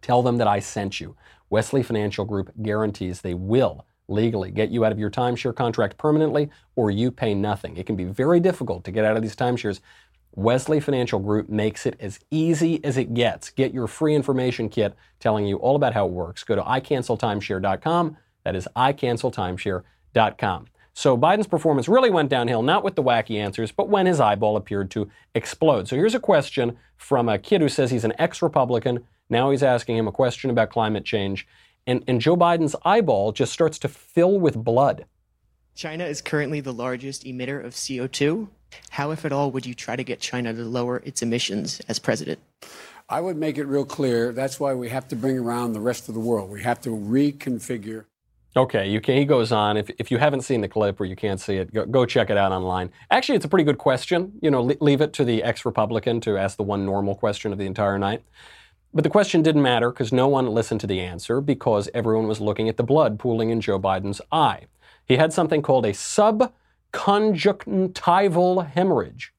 [0.00, 1.14] Tell them that I sent you.
[1.48, 6.50] Wesley Financial Group guarantees they will legally get you out of your timeshare contract permanently
[6.76, 7.76] or you pay nothing.
[7.76, 9.80] It can be very difficult to get out of these timeshares.
[10.34, 13.50] Wesley Financial Group makes it as easy as it gets.
[13.50, 16.42] Get your free information kit telling you all about how it works.
[16.42, 18.16] Go to icanceltimeshare.com.
[18.44, 20.66] That is icanceltimeshare.com.
[20.94, 24.56] So Biden's performance really went downhill, not with the wacky answers, but when his eyeball
[24.56, 25.88] appeared to explode.
[25.88, 29.04] So here's a question from a kid who says he's an ex Republican.
[29.30, 31.46] Now he's asking him a question about climate change
[31.86, 35.06] and, and Joe Biden's eyeball just starts to fill with blood.
[35.74, 38.48] China is currently the largest emitter of CO2.
[38.90, 41.98] How, if at all, would you try to get China to lower its emissions as
[41.98, 42.40] president?
[43.08, 44.32] I would make it real clear.
[44.32, 46.50] That's why we have to bring around the rest of the world.
[46.50, 48.04] We have to reconfigure.
[48.54, 49.78] Okay, you can, he goes on.
[49.78, 52.28] If, if you haven't seen the clip or you can't see it, go, go check
[52.28, 52.90] it out online.
[53.10, 54.32] Actually, it's a pretty good question.
[54.42, 57.58] You know, leave it to the ex Republican to ask the one normal question of
[57.58, 58.22] the entire night.
[58.94, 62.40] But the question didn't matter because no one listened to the answer because everyone was
[62.40, 64.66] looking at the blood pooling in Joe Biden's eye.
[65.06, 69.32] He had something called a subconjunctival hemorrhage.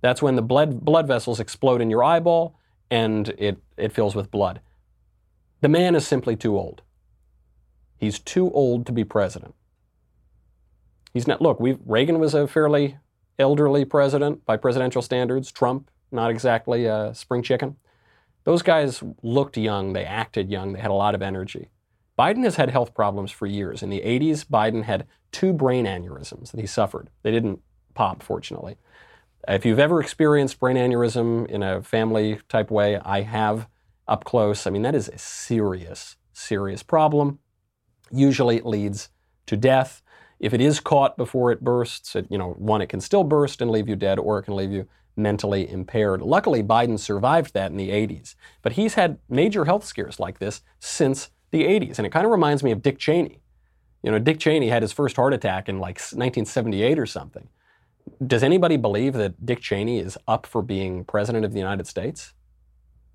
[0.00, 2.56] That's when the blood, blood vessels explode in your eyeball
[2.90, 4.60] and it, it fills with blood.
[5.60, 6.80] The man is simply too old.
[7.98, 9.54] He's too old to be president.
[11.12, 12.96] He's not, look, Reagan was a fairly
[13.38, 15.52] elderly president by presidential standards.
[15.52, 17.76] Trump, not exactly a spring chicken.
[18.44, 21.68] Those guys looked young, they acted young, they had a lot of energy.
[22.18, 23.82] Biden has had health problems for years.
[23.82, 27.08] In the 80s, Biden had two brain aneurysms that he suffered.
[27.22, 27.60] They didn't
[27.94, 28.76] pop, fortunately.
[29.48, 33.66] If you've ever experienced brain aneurysm in a family type way, I have
[34.06, 34.66] up close.
[34.66, 37.38] I mean, that is a serious, serious problem.
[38.10, 39.08] Usually it leads
[39.46, 40.02] to death.
[40.38, 43.60] If it is caught before it bursts, it, you know, one, it can still burst
[43.62, 46.22] and leave you dead, or it can leave you mentally impaired.
[46.22, 50.62] Luckily, Biden survived that in the 80s, but he's had major health scares like this
[50.78, 51.98] since the 80s.
[51.98, 53.40] And it kind of reminds me of Dick Cheney.
[54.02, 57.48] You know, Dick Cheney had his first heart attack in like 1978 or something.
[58.26, 62.34] Does anybody believe that Dick Cheney is up for being president of the United States?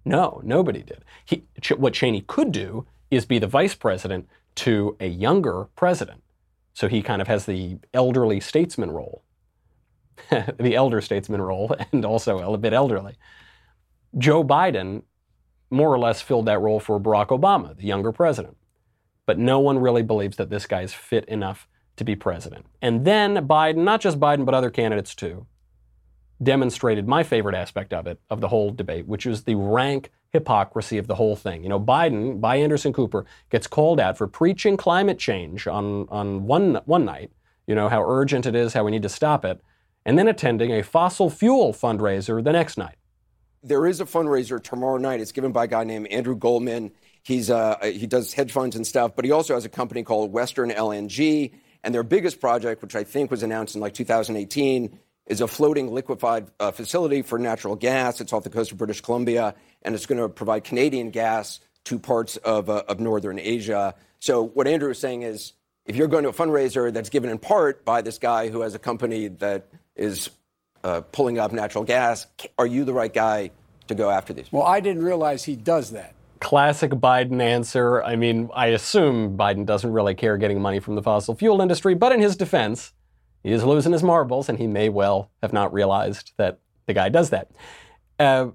[0.06, 1.04] No, nobody did.
[1.26, 1.44] He,
[1.76, 6.24] what Cheney could do is be the vice president to a younger president.
[6.74, 9.24] So he kind of has the elderly statesman role,
[10.60, 13.16] the elder statesman role, and also a bit elderly.
[14.18, 15.04] Joe Biden
[15.70, 18.58] more or less filled that role for Barack Obama, the younger president.
[19.26, 22.66] But no one really believes that this guy is fit enough to be president.
[22.82, 25.46] And then Biden, not just Biden, but other candidates too,
[26.42, 30.98] demonstrated my favorite aspect of it, of the whole debate, which is the rank hypocrisy
[30.98, 31.64] of the whole thing.
[31.64, 36.46] You know, Biden, by Anderson Cooper, gets called out for preaching climate change on, on
[36.46, 37.32] one, one night,
[37.66, 39.62] you know, how urgent it is, how we need to stop it,
[40.08, 42.96] and then attending a fossil fuel fundraiser the next night.
[43.62, 45.20] There is a fundraiser tomorrow night.
[45.20, 46.92] It's given by a guy named Andrew Goldman.
[47.24, 50.32] He's uh, he does hedge funds and stuff, but he also has a company called
[50.32, 51.52] Western LNG.
[51.84, 55.94] And their biggest project, which I think was announced in like 2018, is a floating
[55.94, 58.22] liquefied uh, facility for natural gas.
[58.22, 62.00] It's off the coast of British Columbia, and it's going to provide Canadian gas to
[62.00, 63.94] parts of, uh, of northern Asia.
[64.20, 65.54] So what Andrew is saying is,
[65.86, 68.76] if you're going to a fundraiser that's given in part by this guy who has
[68.76, 70.30] a company that is
[70.84, 73.52] uh, pulling up natural gas, are you the right guy
[73.88, 74.52] to go after these?
[74.52, 76.14] Well, I didn't realize he does that.
[76.40, 78.04] Classic Biden answer.
[78.04, 81.96] I mean, I assume Biden doesn't really care getting money from the fossil fuel industry,
[81.96, 82.94] but in his defense,
[83.44, 87.10] he is losing his marbles, and he may well have not realized that the guy
[87.10, 87.50] does that.
[88.20, 88.50] Uh,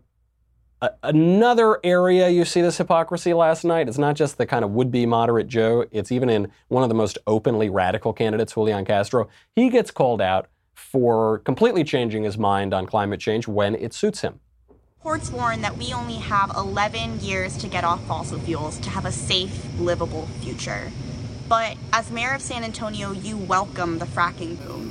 [1.02, 3.88] another area you see this hypocrisy last night.
[3.88, 6.88] It's not just the kind of would be moderate Joe, it's even in one of
[6.88, 9.28] the most openly radical candidates, Julian Castro.
[9.54, 14.20] He gets called out for completely changing his mind on climate change when it suits
[14.20, 14.40] him.
[14.98, 19.04] Reports warn that we only have 11 years to get off fossil fuels to have
[19.04, 20.92] a safe, livable future.
[21.48, 24.90] But as mayor of San Antonio, you welcome the fracking boom.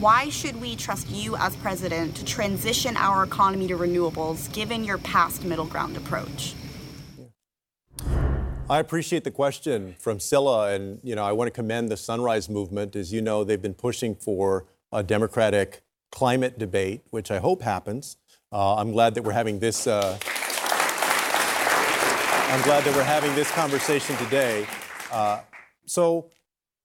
[0.00, 4.96] Why should we trust you as president to transition our economy to renewables given your
[4.96, 6.54] past middle ground approach?
[8.70, 12.48] I appreciate the question from Scylla, and you know I want to commend the Sunrise
[12.48, 12.96] Movement.
[12.96, 18.16] As you know, they've been pushing for a democratic climate debate, which I hope happens.
[18.52, 19.86] Uh, I'm glad that we're having this.
[19.86, 20.18] Uh,
[22.52, 24.66] I'm glad that we're having this conversation today.
[25.12, 25.40] Uh,
[25.86, 26.30] so,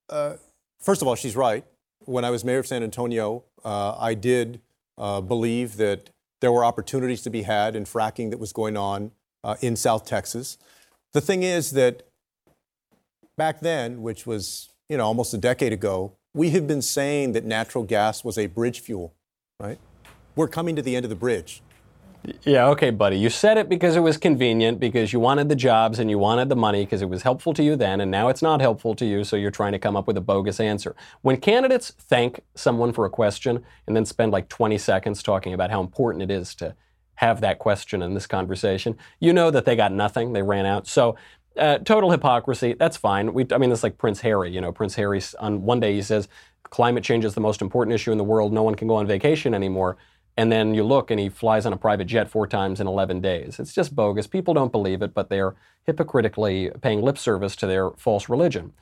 [0.09, 0.35] uh,
[0.79, 1.65] first of all, she's right.
[2.01, 4.61] When I was mayor of San Antonio, uh, I did
[4.95, 9.11] believe that there were opportunities to be had in fracking that was going on
[9.61, 10.59] in South Texas.
[11.13, 12.03] The thing is that
[13.37, 17.45] back then, which was you know almost a decade ago, we have been saying that
[17.45, 19.13] natural gas was a bridge fuel,
[19.59, 19.79] right?
[20.35, 21.63] We're coming to the end of the bridge.
[22.43, 23.17] Yeah, okay, buddy.
[23.17, 26.49] You said it because it was convenient, because you wanted the jobs and you wanted
[26.49, 29.05] the money, because it was helpful to you then, and now it's not helpful to
[29.05, 30.93] you, so you're trying to come up with a bogus answer.
[31.21, 35.71] When candidates thank someone for a question and then spend like 20 seconds talking about
[35.71, 36.75] how important it is to
[37.15, 40.85] have that question in this conversation, you know that they got nothing, they ran out.
[40.85, 41.15] So,
[41.57, 43.33] uh, total hypocrisy, that's fine.
[43.33, 44.51] We, I mean, it's like Prince Harry.
[44.51, 46.27] You know, Prince Harry, on one day he says,
[46.63, 49.07] climate change is the most important issue in the world, no one can go on
[49.07, 49.97] vacation anymore
[50.37, 53.21] and then you look and he flies on a private jet four times in 11
[53.21, 53.57] days.
[53.59, 54.27] It's just bogus.
[54.27, 58.73] People don't believe it, but they're hypocritically paying lip service to their false religion.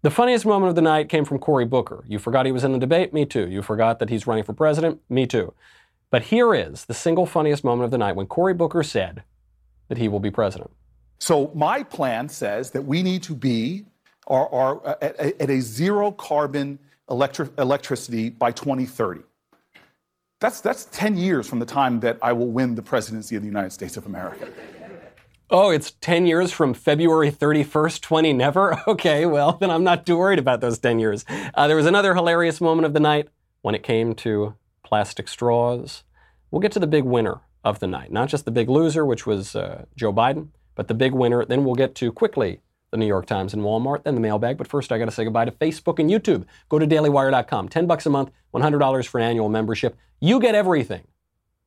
[0.00, 2.04] The funniest moment of the night came from Cory Booker.
[2.08, 3.12] You forgot he was in the debate?
[3.12, 3.48] Me too.
[3.48, 5.00] You forgot that he's running for president?
[5.08, 5.52] Me too.
[6.10, 9.22] But here is the single funniest moment of the night when Cory Booker said
[9.88, 10.70] that he will be president.
[11.22, 13.84] So my plan says that we need to be
[14.26, 19.20] our, our, at, at a zero carbon electric, electricity by 2030.
[20.40, 23.46] That's, that's 10 years from the time that I will win the presidency of the
[23.46, 24.48] United States of America.
[25.48, 28.82] Oh, it's 10 years from February 31st, 20 never?
[28.88, 31.24] Okay, well, then I'm not too worried about those 10 years.
[31.54, 33.28] Uh, there was another hilarious moment of the night
[33.60, 36.02] when it came to plastic straws.
[36.50, 39.24] We'll get to the big winner of the night, not just the big loser, which
[39.24, 41.44] was uh, Joe Biden, but the big winner.
[41.44, 44.58] Then we'll get to quickly the New York Times and Walmart, then the mailbag.
[44.58, 46.44] But first, I got to say goodbye to Facebook and YouTube.
[46.68, 47.68] Go to dailywire.com.
[47.68, 49.96] 10 bucks a month, $100 for an annual membership.
[50.20, 51.06] You get everything.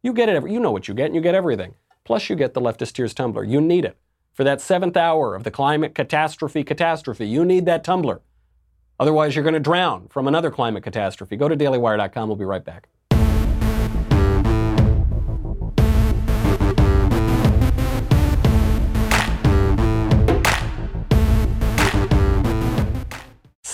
[0.03, 0.35] You get it.
[0.35, 1.73] Every, you know what you get, and you get everything.
[2.03, 3.43] Plus, you get the Leftist Tears tumbler.
[3.43, 3.97] You need it.
[4.33, 8.21] For that seventh hour of the climate catastrophe catastrophe, you need that tumbler.
[8.99, 11.35] Otherwise, you're going to drown from another climate catastrophe.
[11.35, 12.29] Go to dailywire.com.
[12.29, 12.87] We'll be right back.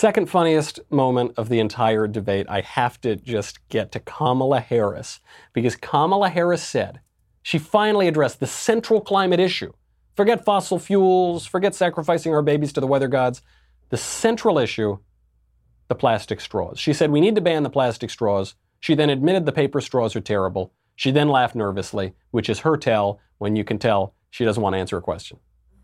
[0.02, 5.20] Second funniest moment of the entire debate, I have to just get to Kamala Harris
[5.52, 7.00] because Kamala Harris said
[7.40, 9.72] she finally addressed the central climate issue.
[10.16, 13.42] Forget fossil fuels, forget sacrificing our babies to the weather gods.
[13.90, 14.98] The central issue,
[15.86, 16.80] the plastic straws.
[16.80, 18.56] She said we need to ban the plastic straws.
[18.80, 20.72] She then admitted the paper straws are terrible.
[20.96, 24.74] She then laughed nervously, which is her tell when you can tell she doesn't want
[24.74, 25.38] to answer a question.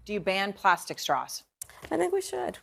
[0.05, 1.45] Do you ban plastic straws?
[1.93, 2.59] I think we should.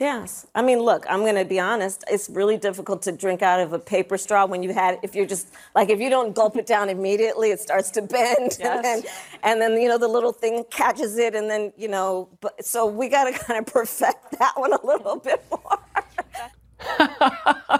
[0.00, 0.46] Yes.
[0.54, 2.04] I mean, look, I'm going to be honest.
[2.10, 5.26] It's really difficult to drink out of a paper straw when you had, if you're
[5.26, 8.56] just, like, if you don't gulp it down immediately, it starts to bend.
[8.60, 8.62] Yes.
[8.62, 9.02] And, then,
[9.42, 11.34] and then, you know, the little thing catches it.
[11.34, 14.86] And then, you know, but, so we got to kind of perfect that one a
[14.86, 15.78] little bit more.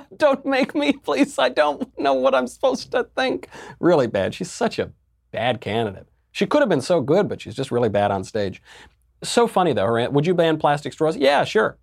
[0.18, 1.38] don't make me, please.
[1.38, 3.48] I don't know what I'm supposed to think.
[3.78, 4.34] Really bad.
[4.34, 4.92] She's such a
[5.32, 6.06] bad candidate.
[6.32, 8.62] She could have been so good, but she's just really bad on stage.
[9.22, 9.86] So funny, though.
[9.86, 11.16] Her, would you ban plastic straws?
[11.16, 11.78] Yeah, sure.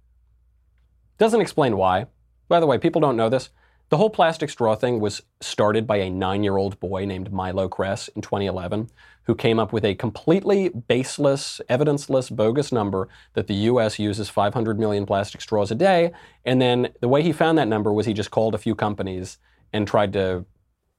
[1.17, 2.07] Doesn't explain why.
[2.47, 3.49] By the way, people don't know this.
[3.89, 7.69] The whole plastic straw thing was started by a nine year old boy named Milo
[7.69, 8.89] Cress in 2011,
[9.23, 14.77] who came up with a completely baseless, evidenceless, bogus number that the US uses 500
[14.77, 16.11] million plastic straws a day.
[16.43, 19.37] And then the way he found that number was he just called a few companies
[19.71, 20.45] and tried to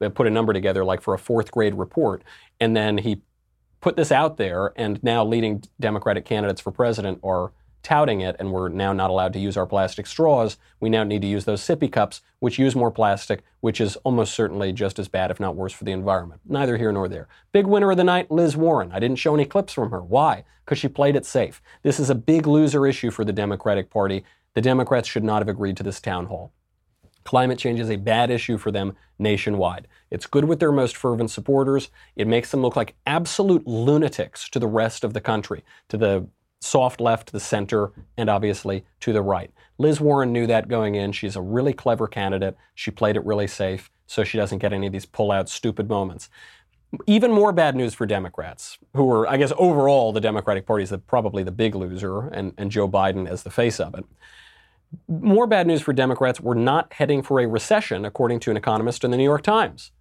[0.00, 2.24] uh, put a number together, like for a fourth grade report.
[2.58, 3.20] And then he
[3.80, 8.52] put this out there, and now leading Democratic candidates for president are touting it, and
[8.52, 10.56] we're now not allowed to use our plastic straws.
[10.80, 14.34] We now need to use those sippy cups, which use more plastic, which is almost
[14.34, 16.40] certainly just as bad, if not worse, for the environment.
[16.46, 17.28] Neither here nor there.
[17.52, 18.92] Big winner of the night, Liz Warren.
[18.92, 20.02] I didn't show any clips from her.
[20.02, 20.44] Why?
[20.64, 21.62] Because she played it safe.
[21.82, 24.24] This is a big loser issue for the Democratic Party.
[24.54, 26.52] The Democrats should not have agreed to this town hall.
[27.24, 29.86] Climate change is a bad issue for them nationwide.
[30.10, 31.90] It's good with their most fervent supporters.
[32.16, 36.26] It makes them look like absolute lunatics to the rest of the country, to the
[36.60, 39.50] soft left, the center, and obviously to the right.
[39.78, 41.12] Liz Warren knew that going in.
[41.12, 42.56] She's a really clever candidate.
[42.74, 45.88] She played it really safe, so she doesn't get any of these pull out stupid
[45.88, 46.28] moments.
[47.06, 50.90] Even more bad news for Democrats, who are, I guess, overall, the Democratic Party is
[50.90, 54.04] the, probably the big loser, and, and Joe Biden as the face of it.
[55.06, 56.40] More bad news for Democrats.
[56.40, 59.92] We're not heading for a recession, according to an economist in the New York Times.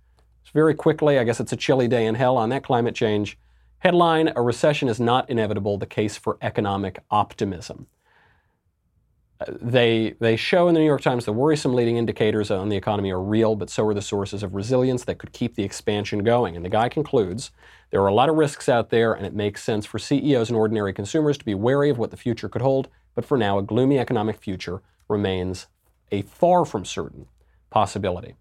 [0.41, 3.37] It's Very quickly, I guess it's a chilly day in hell on that climate change.
[3.79, 7.87] Headline A recession is not inevitable, the case for economic optimism.
[9.39, 12.75] Uh, They, they show in the New York Times the worrisome leading indicators on the
[12.75, 16.23] economy are real, but so are the sources of resilience that could keep the expansion
[16.23, 16.55] going.
[16.55, 17.51] And the guy concludes
[17.91, 20.57] there are a lot of risks out there, and it makes sense for CEOs and
[20.57, 22.89] ordinary consumers to be wary of what the future could hold.
[23.13, 25.67] But for now, a gloomy economic future remains
[26.11, 27.27] a far from certain
[27.69, 28.35] possibility.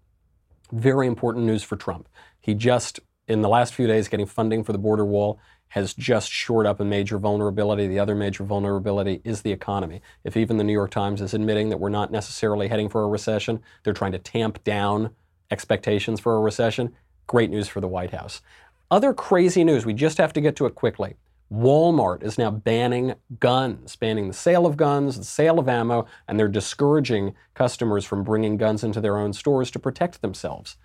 [0.71, 2.09] Very important news for Trump.
[2.41, 6.31] He just, in the last few days, getting funding for the border wall has just
[6.31, 7.87] shored up a major vulnerability.
[7.87, 10.01] The other major vulnerability is the economy.
[10.23, 13.09] If even the New York Times is admitting that we're not necessarily heading for a
[13.09, 15.11] recession, they're trying to tamp down
[15.51, 16.95] expectations for a recession.
[17.27, 18.41] Great news for the White House.
[18.89, 21.15] Other crazy news, we just have to get to it quickly.
[21.51, 26.37] Walmart is now banning guns, banning the sale of guns, the sale of ammo, and
[26.37, 30.77] they're discouraging customers from bringing guns into their own stores to protect themselves.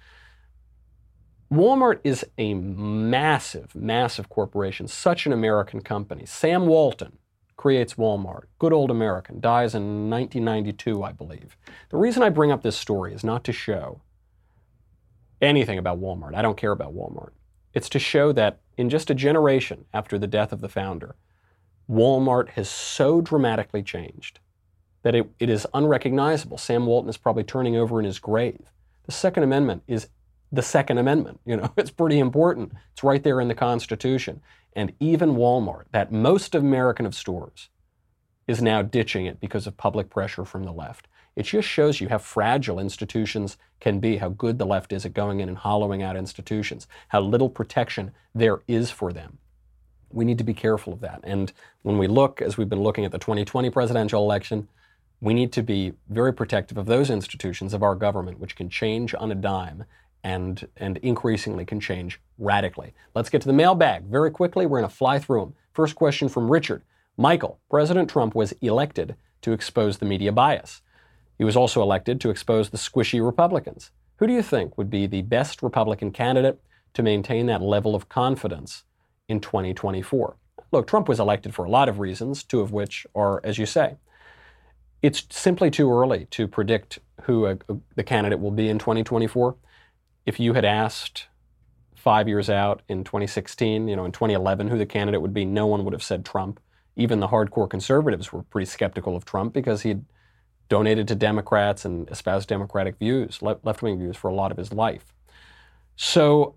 [1.52, 6.24] Walmart is a massive, massive corporation, such an American company.
[6.24, 7.18] Sam Walton
[7.56, 11.58] creates Walmart, good old American, dies in 1992, I believe.
[11.90, 14.00] The reason I bring up this story is not to show
[15.42, 16.34] anything about Walmart.
[16.34, 17.32] I don't care about Walmart.
[17.74, 21.16] It's to show that in just a generation after the death of the founder,
[21.86, 24.40] Walmart has so dramatically changed
[25.02, 26.56] that it, it is unrecognizable.
[26.56, 28.72] Sam Walton is probably turning over in his grave.
[29.04, 30.08] The Second Amendment is
[30.52, 31.40] the Second Amendment.
[31.44, 32.72] You know, it's pretty important.
[32.92, 34.40] It's right there in the Constitution.
[34.74, 37.68] And even Walmart, that most American of stores,
[38.46, 41.08] is now ditching it because of public pressure from the left.
[41.34, 45.14] It just shows you how fragile institutions can be, how good the left is at
[45.14, 49.38] going in and hollowing out institutions, how little protection there is for them.
[50.10, 51.20] We need to be careful of that.
[51.22, 54.68] And when we look, as we've been looking at the 2020 presidential election,
[55.22, 59.14] we need to be very protective of those institutions of our government, which can change
[59.14, 59.84] on a dime
[60.24, 62.94] and, and increasingly can change radically.
[63.14, 64.66] Let's get to the mailbag very quickly.
[64.66, 65.54] We're going to fly through them.
[65.72, 66.82] First question from Richard.
[67.16, 70.80] Michael, President Trump was elected to expose the media bias.
[71.38, 73.90] He was also elected to expose the squishy Republicans.
[74.16, 76.60] Who do you think would be the best Republican candidate
[76.94, 78.84] to maintain that level of confidence
[79.28, 80.36] in 2024?
[80.70, 83.66] Look, Trump was elected for a lot of reasons, two of which are, as you
[83.66, 83.96] say,
[85.02, 89.56] it's simply too early to predict who a, a, the candidate will be in 2024.
[90.24, 91.26] If you had asked
[91.96, 95.66] five years out in 2016, you know, in 2011, who the candidate would be, no
[95.66, 96.60] one would have said Trump.
[96.96, 100.04] Even the hardcore conservatives were pretty skeptical of Trump because he'd
[100.68, 104.72] donated to Democrats and espoused Democratic views, left wing views, for a lot of his
[104.72, 105.12] life.
[105.96, 106.56] So,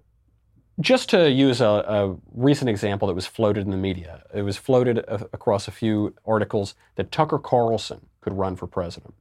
[0.79, 4.57] just to use a, a, recent example that was floated in the media, it was
[4.57, 9.13] floated a, across a few articles that Tucker Carlson could run for president.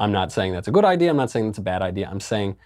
[0.00, 1.10] I'm not saying that's a good idea.
[1.10, 2.08] I'm not saying that's a bad idea.
[2.10, 2.56] I'm saying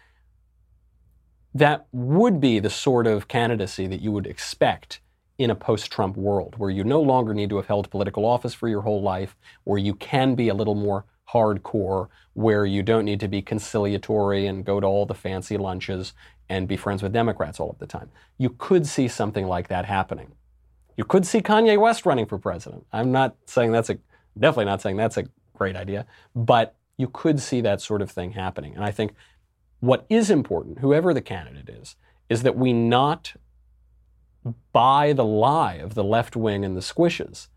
[1.53, 5.01] that would be the sort of candidacy that you would expect
[5.37, 8.55] in a post Trump world, where you no longer need to have held political office
[8.55, 13.05] for your whole life, where you can be a little more hardcore, where you don't
[13.05, 16.13] need to be conciliatory and go to all the fancy lunches
[16.49, 18.11] and be friends with Democrats all of the time.
[18.39, 20.35] You could see something like that happening.
[20.97, 22.87] You could see Kanye West running for president.
[22.93, 23.99] I'm not saying that's a,
[24.39, 25.25] definitely not saying that's a
[25.57, 26.07] great idea,
[26.37, 28.75] but you could see that sort of thing happening.
[28.75, 29.15] And I think
[29.81, 31.97] what is important, whoever the candidate is,
[32.29, 33.35] is that we not
[34.73, 37.49] buy the lie of the left wing and the squishes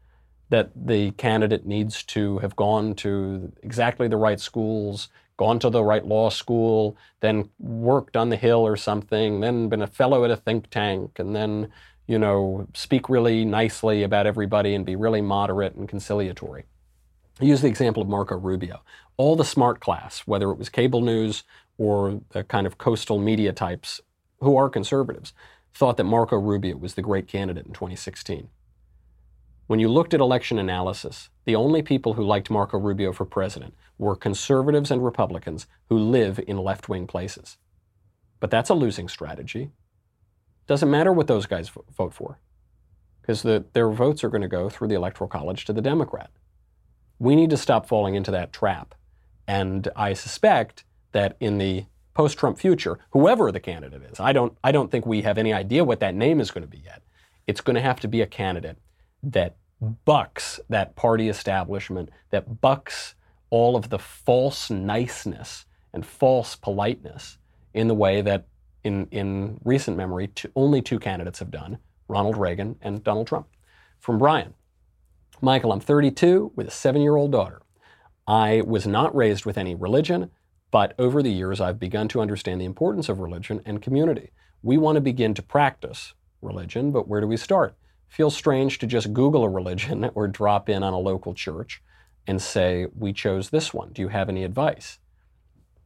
[0.49, 5.83] that the candidate needs to have gone to exactly the right schools, gone to the
[5.83, 10.31] right law school, then worked on the Hill or something, then been a fellow at
[10.31, 11.69] a think tank, and then,
[12.07, 16.63] you know, speak really nicely about everybody and be really moderate and conciliatory.
[17.39, 18.81] Use the example of Marco Rubio.
[19.15, 21.43] All the smart class, whether it was cable news
[21.77, 24.01] or the kind of coastal media types
[24.39, 25.33] who are conservatives,
[25.73, 28.49] thought that Marco Rubio was the great candidate in 2016.
[29.67, 33.75] When you looked at election analysis, the only people who liked Marco Rubio for president
[33.97, 37.57] were conservatives and Republicans who live in left wing places.
[38.39, 39.71] But that's a losing strategy.
[40.65, 42.39] Doesn't matter what those guys vote for,
[43.21, 46.31] because the, their votes are going to go through the Electoral College to the Democrat.
[47.19, 48.95] We need to stop falling into that trap.
[49.47, 54.57] And I suspect that in the post Trump future, whoever the candidate is, I don't,
[54.63, 57.01] I don't think we have any idea what that name is going to be yet.
[57.45, 58.77] It's going to have to be a candidate
[59.23, 59.55] that
[60.05, 63.15] bucks that party establishment, that bucks
[63.49, 67.37] all of the false niceness and false politeness
[67.73, 68.45] in the way that
[68.83, 73.47] in, in recent memory only two candidates have done Ronald Reagan and Donald Trump.
[73.99, 74.53] From Brian
[75.41, 77.61] Michael, I'm 32 with a seven year old daughter.
[78.27, 80.31] I was not raised with any religion.
[80.69, 84.31] But over the years, I've begun to understand the importance of religion and community.
[84.61, 87.75] We want to begin to practice religion, but where do we start?
[88.09, 91.81] Feels strange to just Google a religion or drop in on a local church
[92.25, 93.93] and say, We chose this one.
[93.93, 94.99] Do you have any advice?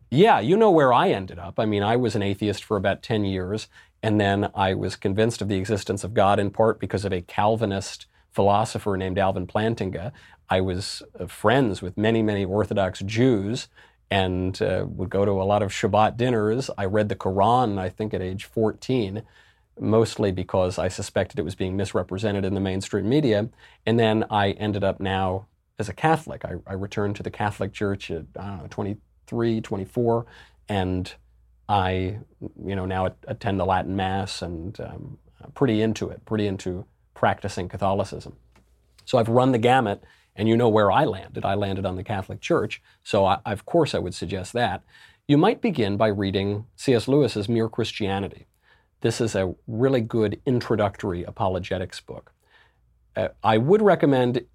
[0.10, 1.60] Yeah, you know where I ended up.
[1.60, 3.68] I mean, I was an atheist for about 10 years,
[4.04, 7.22] and then I was convinced of the existence of God in part because of a
[7.22, 10.12] Calvinist philosopher named Alvin Plantinga.
[10.50, 13.68] I was uh, friends with many, many Orthodox Jews
[14.10, 16.70] and uh, would go to a lot of Shabbat dinners.
[16.78, 19.24] I read the Quran, I think, at age 14,
[19.80, 23.50] mostly because I suspected it was being misrepresented in the mainstream media.
[23.86, 25.48] And then I ended up now
[25.80, 26.44] as a Catholic.
[26.44, 30.26] I, I returned to the Catholic Church at, I don't know, 23, 24,
[30.68, 31.14] and
[31.70, 32.20] I,
[32.66, 35.18] you know, now attend the Latin Mass and um,
[35.54, 38.36] pretty into it, pretty into practicing Catholicism.
[39.06, 40.04] So I've run the gamut
[40.36, 41.44] and you know where I landed.
[41.44, 44.84] I landed on the Catholic Church, so I, of course I would suggest that.
[45.28, 47.08] You might begin by reading C.S.
[47.08, 48.48] Lewis's Mere Christianity.
[49.02, 52.32] This is a really good introductory apologetics book.
[53.16, 54.46] Uh, I would recommend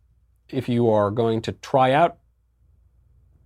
[0.49, 2.19] if you are going to try out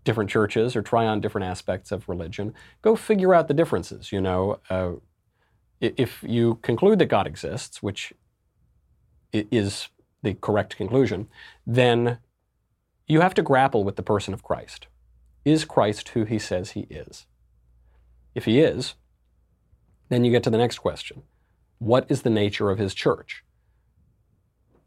[0.04, 4.12] different churches or try on different aspects of religion, go figure out the differences.
[4.12, 4.92] You know, uh,
[5.80, 8.12] if you conclude that God exists, which
[9.32, 9.88] is
[10.22, 11.28] the correct conclusion,
[11.66, 12.18] then
[13.06, 14.86] you have to grapple with the person of Christ.
[15.44, 17.26] Is Christ who he says he is?
[18.34, 18.94] If he is,
[20.08, 21.22] then you get to the next question
[21.78, 23.44] What is the nature of his church?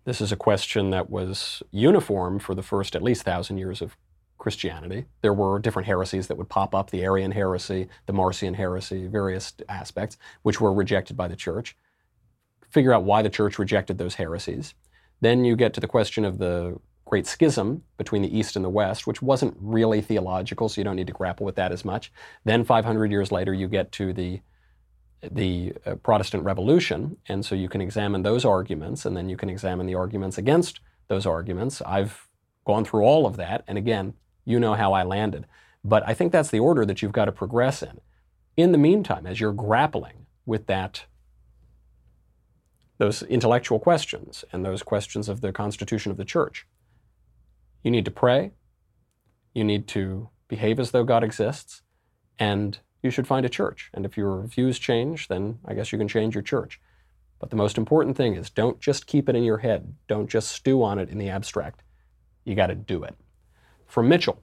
[0.05, 3.95] This is a question that was uniform for the first at least thousand years of
[4.37, 5.05] Christianity.
[5.21, 9.53] There were different heresies that would pop up the Arian heresy, the Marcion heresy, various
[9.69, 11.77] aspects, which were rejected by the church.
[12.73, 14.73] Figure out why the church rejected those heresies.
[15.21, 18.69] Then you get to the question of the great schism between the East and the
[18.69, 22.11] West, which wasn't really theological, so you don't need to grapple with that as much.
[22.43, 24.41] Then 500 years later, you get to the
[25.31, 29.49] the uh, Protestant Revolution, and so you can examine those arguments, and then you can
[29.49, 31.81] examine the arguments against those arguments.
[31.85, 32.27] I've
[32.65, 35.45] gone through all of that, and again, you know how I landed.
[35.83, 38.01] But I think that's the order that you've got to progress in.
[38.57, 41.05] In the meantime, as you're grappling with that,
[42.97, 46.67] those intellectual questions and those questions of the constitution of the church,
[47.83, 48.51] you need to pray,
[49.53, 51.81] you need to behave as though God exists,
[52.39, 53.89] and you should find a church.
[53.93, 56.79] And if your views change, then I guess you can change your church.
[57.39, 59.95] But the most important thing is don't just keep it in your head.
[60.07, 61.83] Don't just stew on it in the abstract.
[62.45, 63.15] You got to do it.
[63.85, 64.41] From Mitchell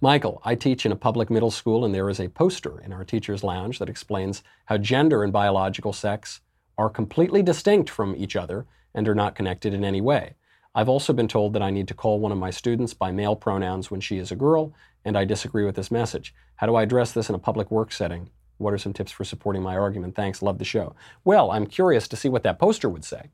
[0.00, 3.04] Michael, I teach in a public middle school, and there is a poster in our
[3.04, 6.40] teacher's lounge that explains how gender and biological sex
[6.78, 8.64] are completely distinct from each other
[8.94, 10.34] and are not connected in any way.
[10.74, 13.34] I've also been told that I need to call one of my students by male
[13.34, 14.72] pronouns when she is a girl,
[15.04, 16.34] and I disagree with this message.
[16.56, 18.30] How do I address this in a public work setting?
[18.58, 20.14] What are some tips for supporting my argument?
[20.14, 20.94] Thanks, love the show.
[21.24, 23.30] Well, I'm curious to see what that poster would say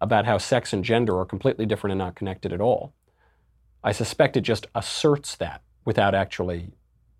[0.00, 2.92] about how sex and gender are completely different and not connected at all.
[3.84, 6.72] I suspect it just asserts that without actually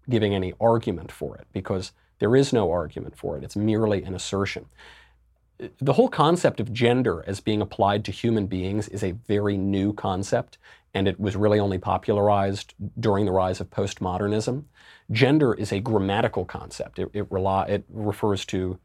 [0.09, 3.45] giving any argument for it because there is no argument for it.
[3.45, 4.67] It's merely an assertion
[5.81, 9.93] the whole concept of gender as being applied to human beings is a very new
[9.93, 10.59] concept,
[10.95, 14.65] and it was really only popularized during the rise of postmodernism.
[15.11, 16.99] Gender is a grammatical concept.
[16.99, 18.79] It, it, rely, it refers to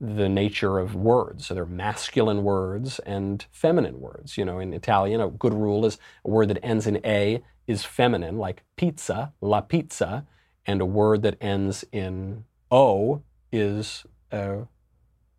[0.00, 1.46] the nature of words.
[1.46, 4.36] So there are masculine words and feminine words.
[4.36, 7.84] You know, in Italian, a good rule is a word that ends in a is
[7.84, 10.26] feminine, like pizza, la pizza,
[10.66, 14.58] and a word that ends in o is uh,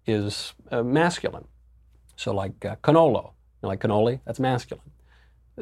[0.08, 1.46] is uh, masculine.
[2.16, 4.92] So, like uh, cannolo, like cannoli, that's masculine.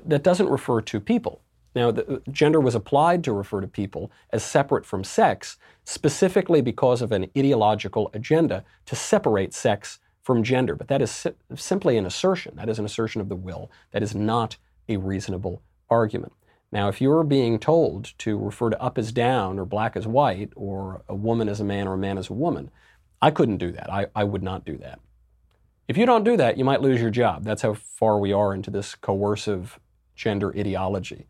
[0.05, 1.41] That doesn't refer to people.
[1.75, 7.01] Now, the, gender was applied to refer to people as separate from sex, specifically because
[7.01, 10.75] of an ideological agenda to separate sex from gender.
[10.75, 12.55] But that is si- simply an assertion.
[12.55, 13.69] That is an assertion of the will.
[13.91, 14.55] That is not
[14.87, 16.31] a reasonable argument.
[16.71, 20.51] Now, if you're being told to refer to up as down or black as white
[20.55, 22.71] or a woman as a man or a man as a woman,
[23.25, 23.91] I couldn't do that.
[23.91, 24.99] I, I would not do that.
[25.87, 27.43] If you don't do that, you might lose your job.
[27.43, 29.79] That's how far we are into this coercive
[30.15, 31.25] gender ideology.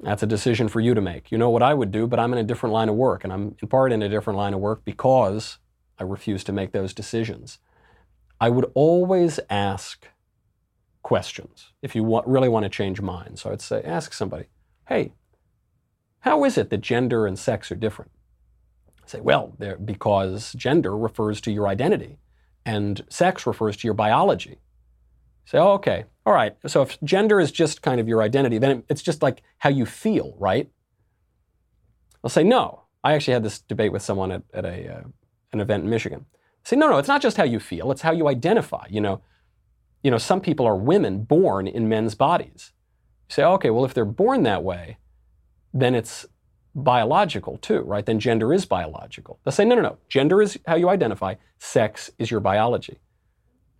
[0.00, 1.30] That's a decision for you to make.
[1.30, 3.32] You know what I would do, but I'm in a different line of work, and
[3.32, 5.58] I'm in part in a different line of work because
[6.00, 7.60] I refuse to make those decisions.
[8.40, 10.08] I would always ask
[11.04, 13.42] questions if you want, really want to change minds.
[13.42, 14.46] So I'd say, ask somebody,
[14.88, 15.12] hey,
[16.22, 18.10] how is it that gender and sex are different?
[19.10, 22.18] Say, well, because gender refers to your identity
[22.64, 24.58] and sex refers to your biology.
[25.46, 26.56] Say, oh, okay, all right.
[26.66, 29.84] So if gender is just kind of your identity, then it's just like how you
[29.84, 30.70] feel, right?
[32.22, 32.82] I'll say, no.
[33.02, 35.02] I actually had this debate with someone at, at a, uh,
[35.52, 36.24] an event in Michigan.
[36.32, 38.86] I say, no, no, it's not just how you feel, it's how you identify.
[38.88, 39.20] You know,
[40.02, 42.72] you know, some people are women born in men's bodies.
[43.28, 44.96] You say, okay, well, if they're born that way,
[45.74, 46.24] then it's
[46.74, 48.04] biological too, right?
[48.04, 49.38] Then gender is biological.
[49.44, 49.98] They'll say, no, no, no.
[50.08, 52.98] Gender is how you identify, sex is your biology.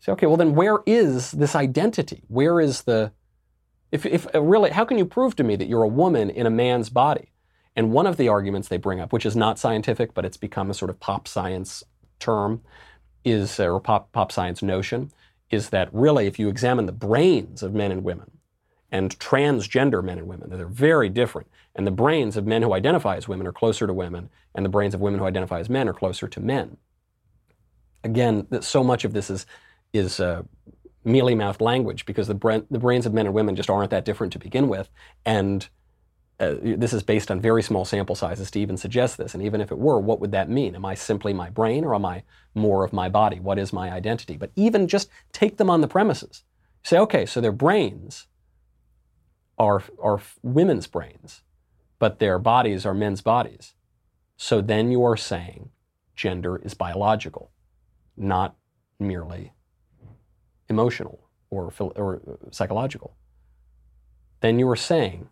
[0.00, 2.22] Say, okay, well, then where is this identity?
[2.28, 3.12] Where is the,
[3.90, 6.46] if, if uh, really, how can you prove to me that you're a woman in
[6.46, 7.32] a man's body?
[7.76, 10.70] And one of the arguments they bring up, which is not scientific, but it's become
[10.70, 11.82] a sort of pop science
[12.20, 12.62] term,
[13.24, 15.10] is, or pop, pop science notion,
[15.50, 18.30] is that really, if you examine the brains of men and women,
[18.94, 20.48] and transgender men and women.
[20.50, 21.48] They're very different.
[21.74, 24.70] And the brains of men who identify as women are closer to women, and the
[24.70, 26.76] brains of women who identify as men are closer to men.
[28.04, 29.46] Again, so much of this is,
[29.92, 30.42] is uh,
[31.04, 34.32] mealy mouthed language because the, the brains of men and women just aren't that different
[34.34, 34.88] to begin with.
[35.24, 35.68] And
[36.40, 39.34] uh, this is based on very small sample sizes to even suggest this.
[39.34, 40.74] And even if it were, what would that mean?
[40.74, 43.38] Am I simply my brain or am I more of my body?
[43.38, 44.36] What is my identity?
[44.36, 46.42] But even just take them on the premises.
[46.82, 48.26] Say, okay, so their brains
[49.58, 51.42] are, are women's brains,
[51.98, 53.74] but their bodies are men's bodies.
[54.36, 55.70] So then you are saying
[56.14, 57.50] gender is biological,
[58.16, 58.56] not
[58.98, 59.52] merely
[60.68, 63.16] emotional or, or uh, psychological.
[64.40, 65.28] Then you are saying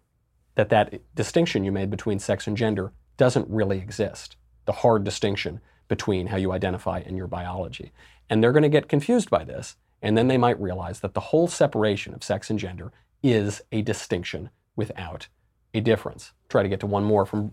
[0.54, 4.36] that that distinction you made between sex and gender doesn't really exist.
[4.64, 7.92] The hard distinction between how you identify and your biology.
[8.30, 11.20] And they're going to get confused by this, and then they might realize that the
[11.20, 12.92] whole separation of sex and gender
[13.22, 15.28] is a distinction without
[15.74, 16.32] a difference.
[16.52, 17.52] Try to get to one more from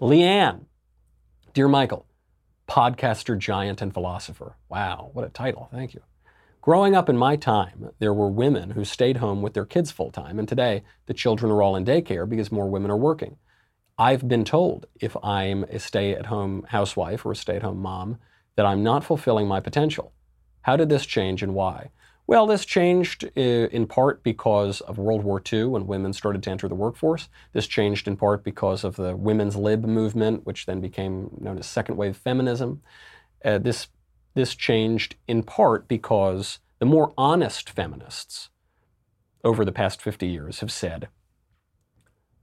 [0.00, 0.66] Leanne.
[1.54, 2.06] Dear Michael,
[2.68, 4.54] podcaster, giant, and philosopher.
[4.68, 5.68] Wow, what a title.
[5.72, 6.02] Thank you.
[6.60, 10.12] Growing up in my time, there were women who stayed home with their kids full
[10.12, 13.38] time, and today the children are all in daycare because more women are working.
[13.98, 17.80] I've been told if I'm a stay at home housewife or a stay at home
[17.80, 18.18] mom
[18.54, 20.12] that I'm not fulfilling my potential.
[20.62, 21.90] How did this change and why?
[22.28, 26.50] Well, this changed uh, in part because of World War II when women started to
[26.50, 27.30] enter the workforce.
[27.54, 31.66] This changed in part because of the women's lib movement, which then became known as
[31.66, 32.82] second wave feminism.
[33.42, 33.88] Uh, this,
[34.34, 38.50] this changed in part because the more honest feminists
[39.42, 41.08] over the past 50 years have said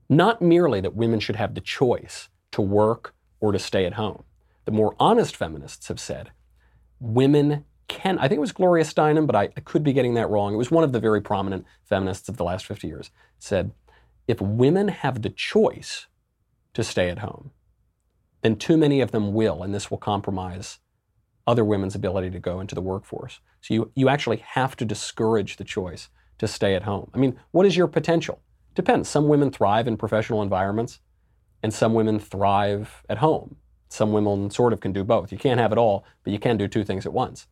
[0.08, 4.24] not merely that women should have the choice to work or to stay at home.
[4.64, 6.32] The more honest feminists have said
[6.98, 10.28] women can, I think it was Gloria Steinem, but I, I, could be getting that
[10.28, 10.54] wrong.
[10.54, 13.72] It was one of the very prominent feminists of the last 50 years, said,
[14.26, 16.06] if women have the choice
[16.74, 17.52] to stay at home,
[18.42, 20.78] then too many of them will, and this will compromise
[21.46, 23.40] other women's ability to go into the workforce.
[23.60, 26.08] So you, you actually have to discourage the choice
[26.38, 27.10] to stay at home.
[27.14, 28.40] I mean, what is your potential?
[28.74, 29.08] Depends.
[29.08, 31.00] Some women thrive in professional environments,
[31.62, 33.56] and some women thrive at home.
[33.88, 35.32] Some women sort of can do both.
[35.32, 37.46] You can't have it all, but you can do two things at once.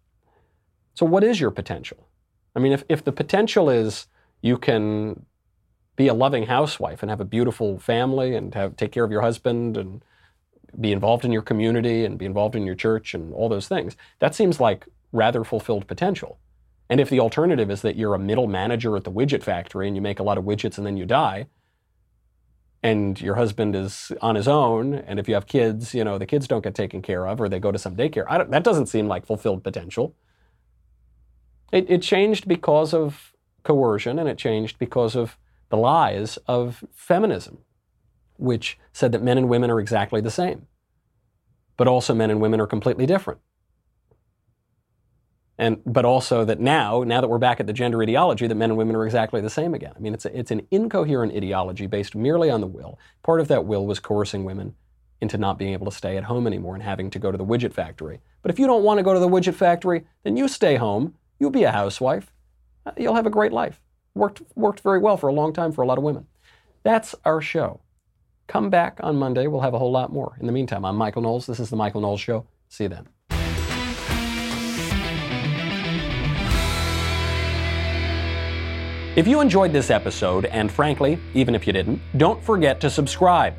[0.95, 2.09] So, what is your potential?
[2.57, 4.07] I mean, if, if the potential is
[4.42, 5.26] you can
[5.97, 9.22] be a loving housewife and have a beautiful family and have, take care of your
[9.22, 10.03] husband and
[10.80, 13.97] be involved in your community and be involved in your church and all those things,
[14.18, 16.38] that seems like rather fulfilled potential.
[16.90, 19.97] And if the alternative is that you're a middle manager at the widget factory and
[19.97, 21.47] you make a lot of widgets and then you die,
[22.82, 26.26] and your husband is on his own, and if you have kids, you know, the
[26.26, 29.09] kids don't get taken care of or they go to some daycare, that doesn't seem
[29.09, 30.14] like fulfilled potential.
[31.75, 35.37] It, it changed because of coercion and it changed because of
[35.68, 37.59] the lies of feminism,
[38.37, 40.66] which said that men and women are exactly the same,
[41.77, 43.41] but also men and women are completely different
[45.59, 48.70] and but also that now, now that we're back at the gender ideology, that men
[48.70, 49.93] and women are exactly the same again.
[49.95, 52.99] I mean, it's a, it's an incoherent ideology based merely on the will.
[53.22, 54.75] Part of that will was coercing women
[55.20, 57.45] into not being able to stay at home anymore and having to go to the
[57.45, 58.20] widget factory.
[58.43, 61.14] But if you don't want to go to the widget factory, then you stay home.
[61.45, 62.32] You'll be a housewife.
[62.86, 63.78] Uh, you'll have a great life.
[64.14, 66.26] Worked worked very well for a long time for a lot of women.
[66.84, 67.82] That's our show.
[68.47, 69.47] Come back on Monday.
[69.47, 70.38] We'll have a whole lot more.
[70.40, 71.45] In the meantime, I'm Michael Knowles.
[71.45, 72.47] This is the Michael Knowles Show.
[72.70, 73.09] See you then.
[79.14, 83.53] If you enjoyed this episode, and frankly, even if you didn't, don't forget to subscribe.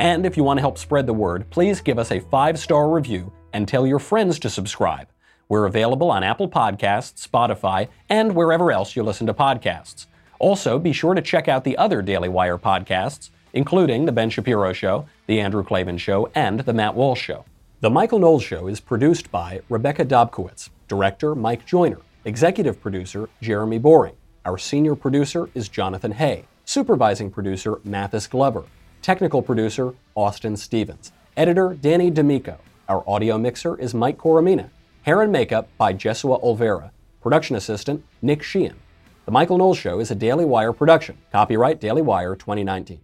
[0.00, 2.90] And if you want to help spread the word, please give us a five star
[2.90, 5.06] review and tell your friends to subscribe.
[5.50, 10.06] We're available on Apple Podcasts, Spotify, and wherever else you listen to podcasts.
[10.38, 14.72] Also, be sure to check out the other Daily Wire podcasts, including The Ben Shapiro
[14.72, 17.44] Show, The Andrew Klavan Show, and The Matt Walsh Show.
[17.80, 23.78] The Michael Knowles Show is produced by Rebecca Dobkowitz, director Mike Joyner, executive producer Jeremy
[23.78, 24.14] Boring.
[24.44, 26.44] Our senior producer is Jonathan Hay.
[26.64, 28.62] Supervising producer, Mathis Glover.
[29.02, 31.10] Technical producer, Austin Stevens.
[31.36, 32.58] Editor, Danny D'Amico.
[32.88, 34.70] Our audio mixer is Mike Coromina.
[35.02, 36.90] Hair and makeup by Jesua Olvera.
[37.22, 38.76] Production assistant, Nick Sheehan.
[39.24, 41.16] The Michael Knowles Show is a Daily Wire production.
[41.32, 43.00] Copyright Daily Wire 2019.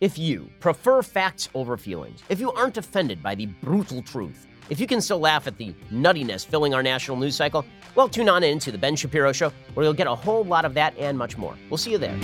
[0.00, 4.80] If you prefer facts over feelings, if you aren't offended by the brutal truth, if
[4.80, 7.66] you can still laugh at the nuttiness filling our national news cycle,
[7.96, 10.64] well, tune on in to The Ben Shapiro Show, where you'll get a whole lot
[10.64, 11.54] of that and much more.
[11.68, 12.18] We'll see you there.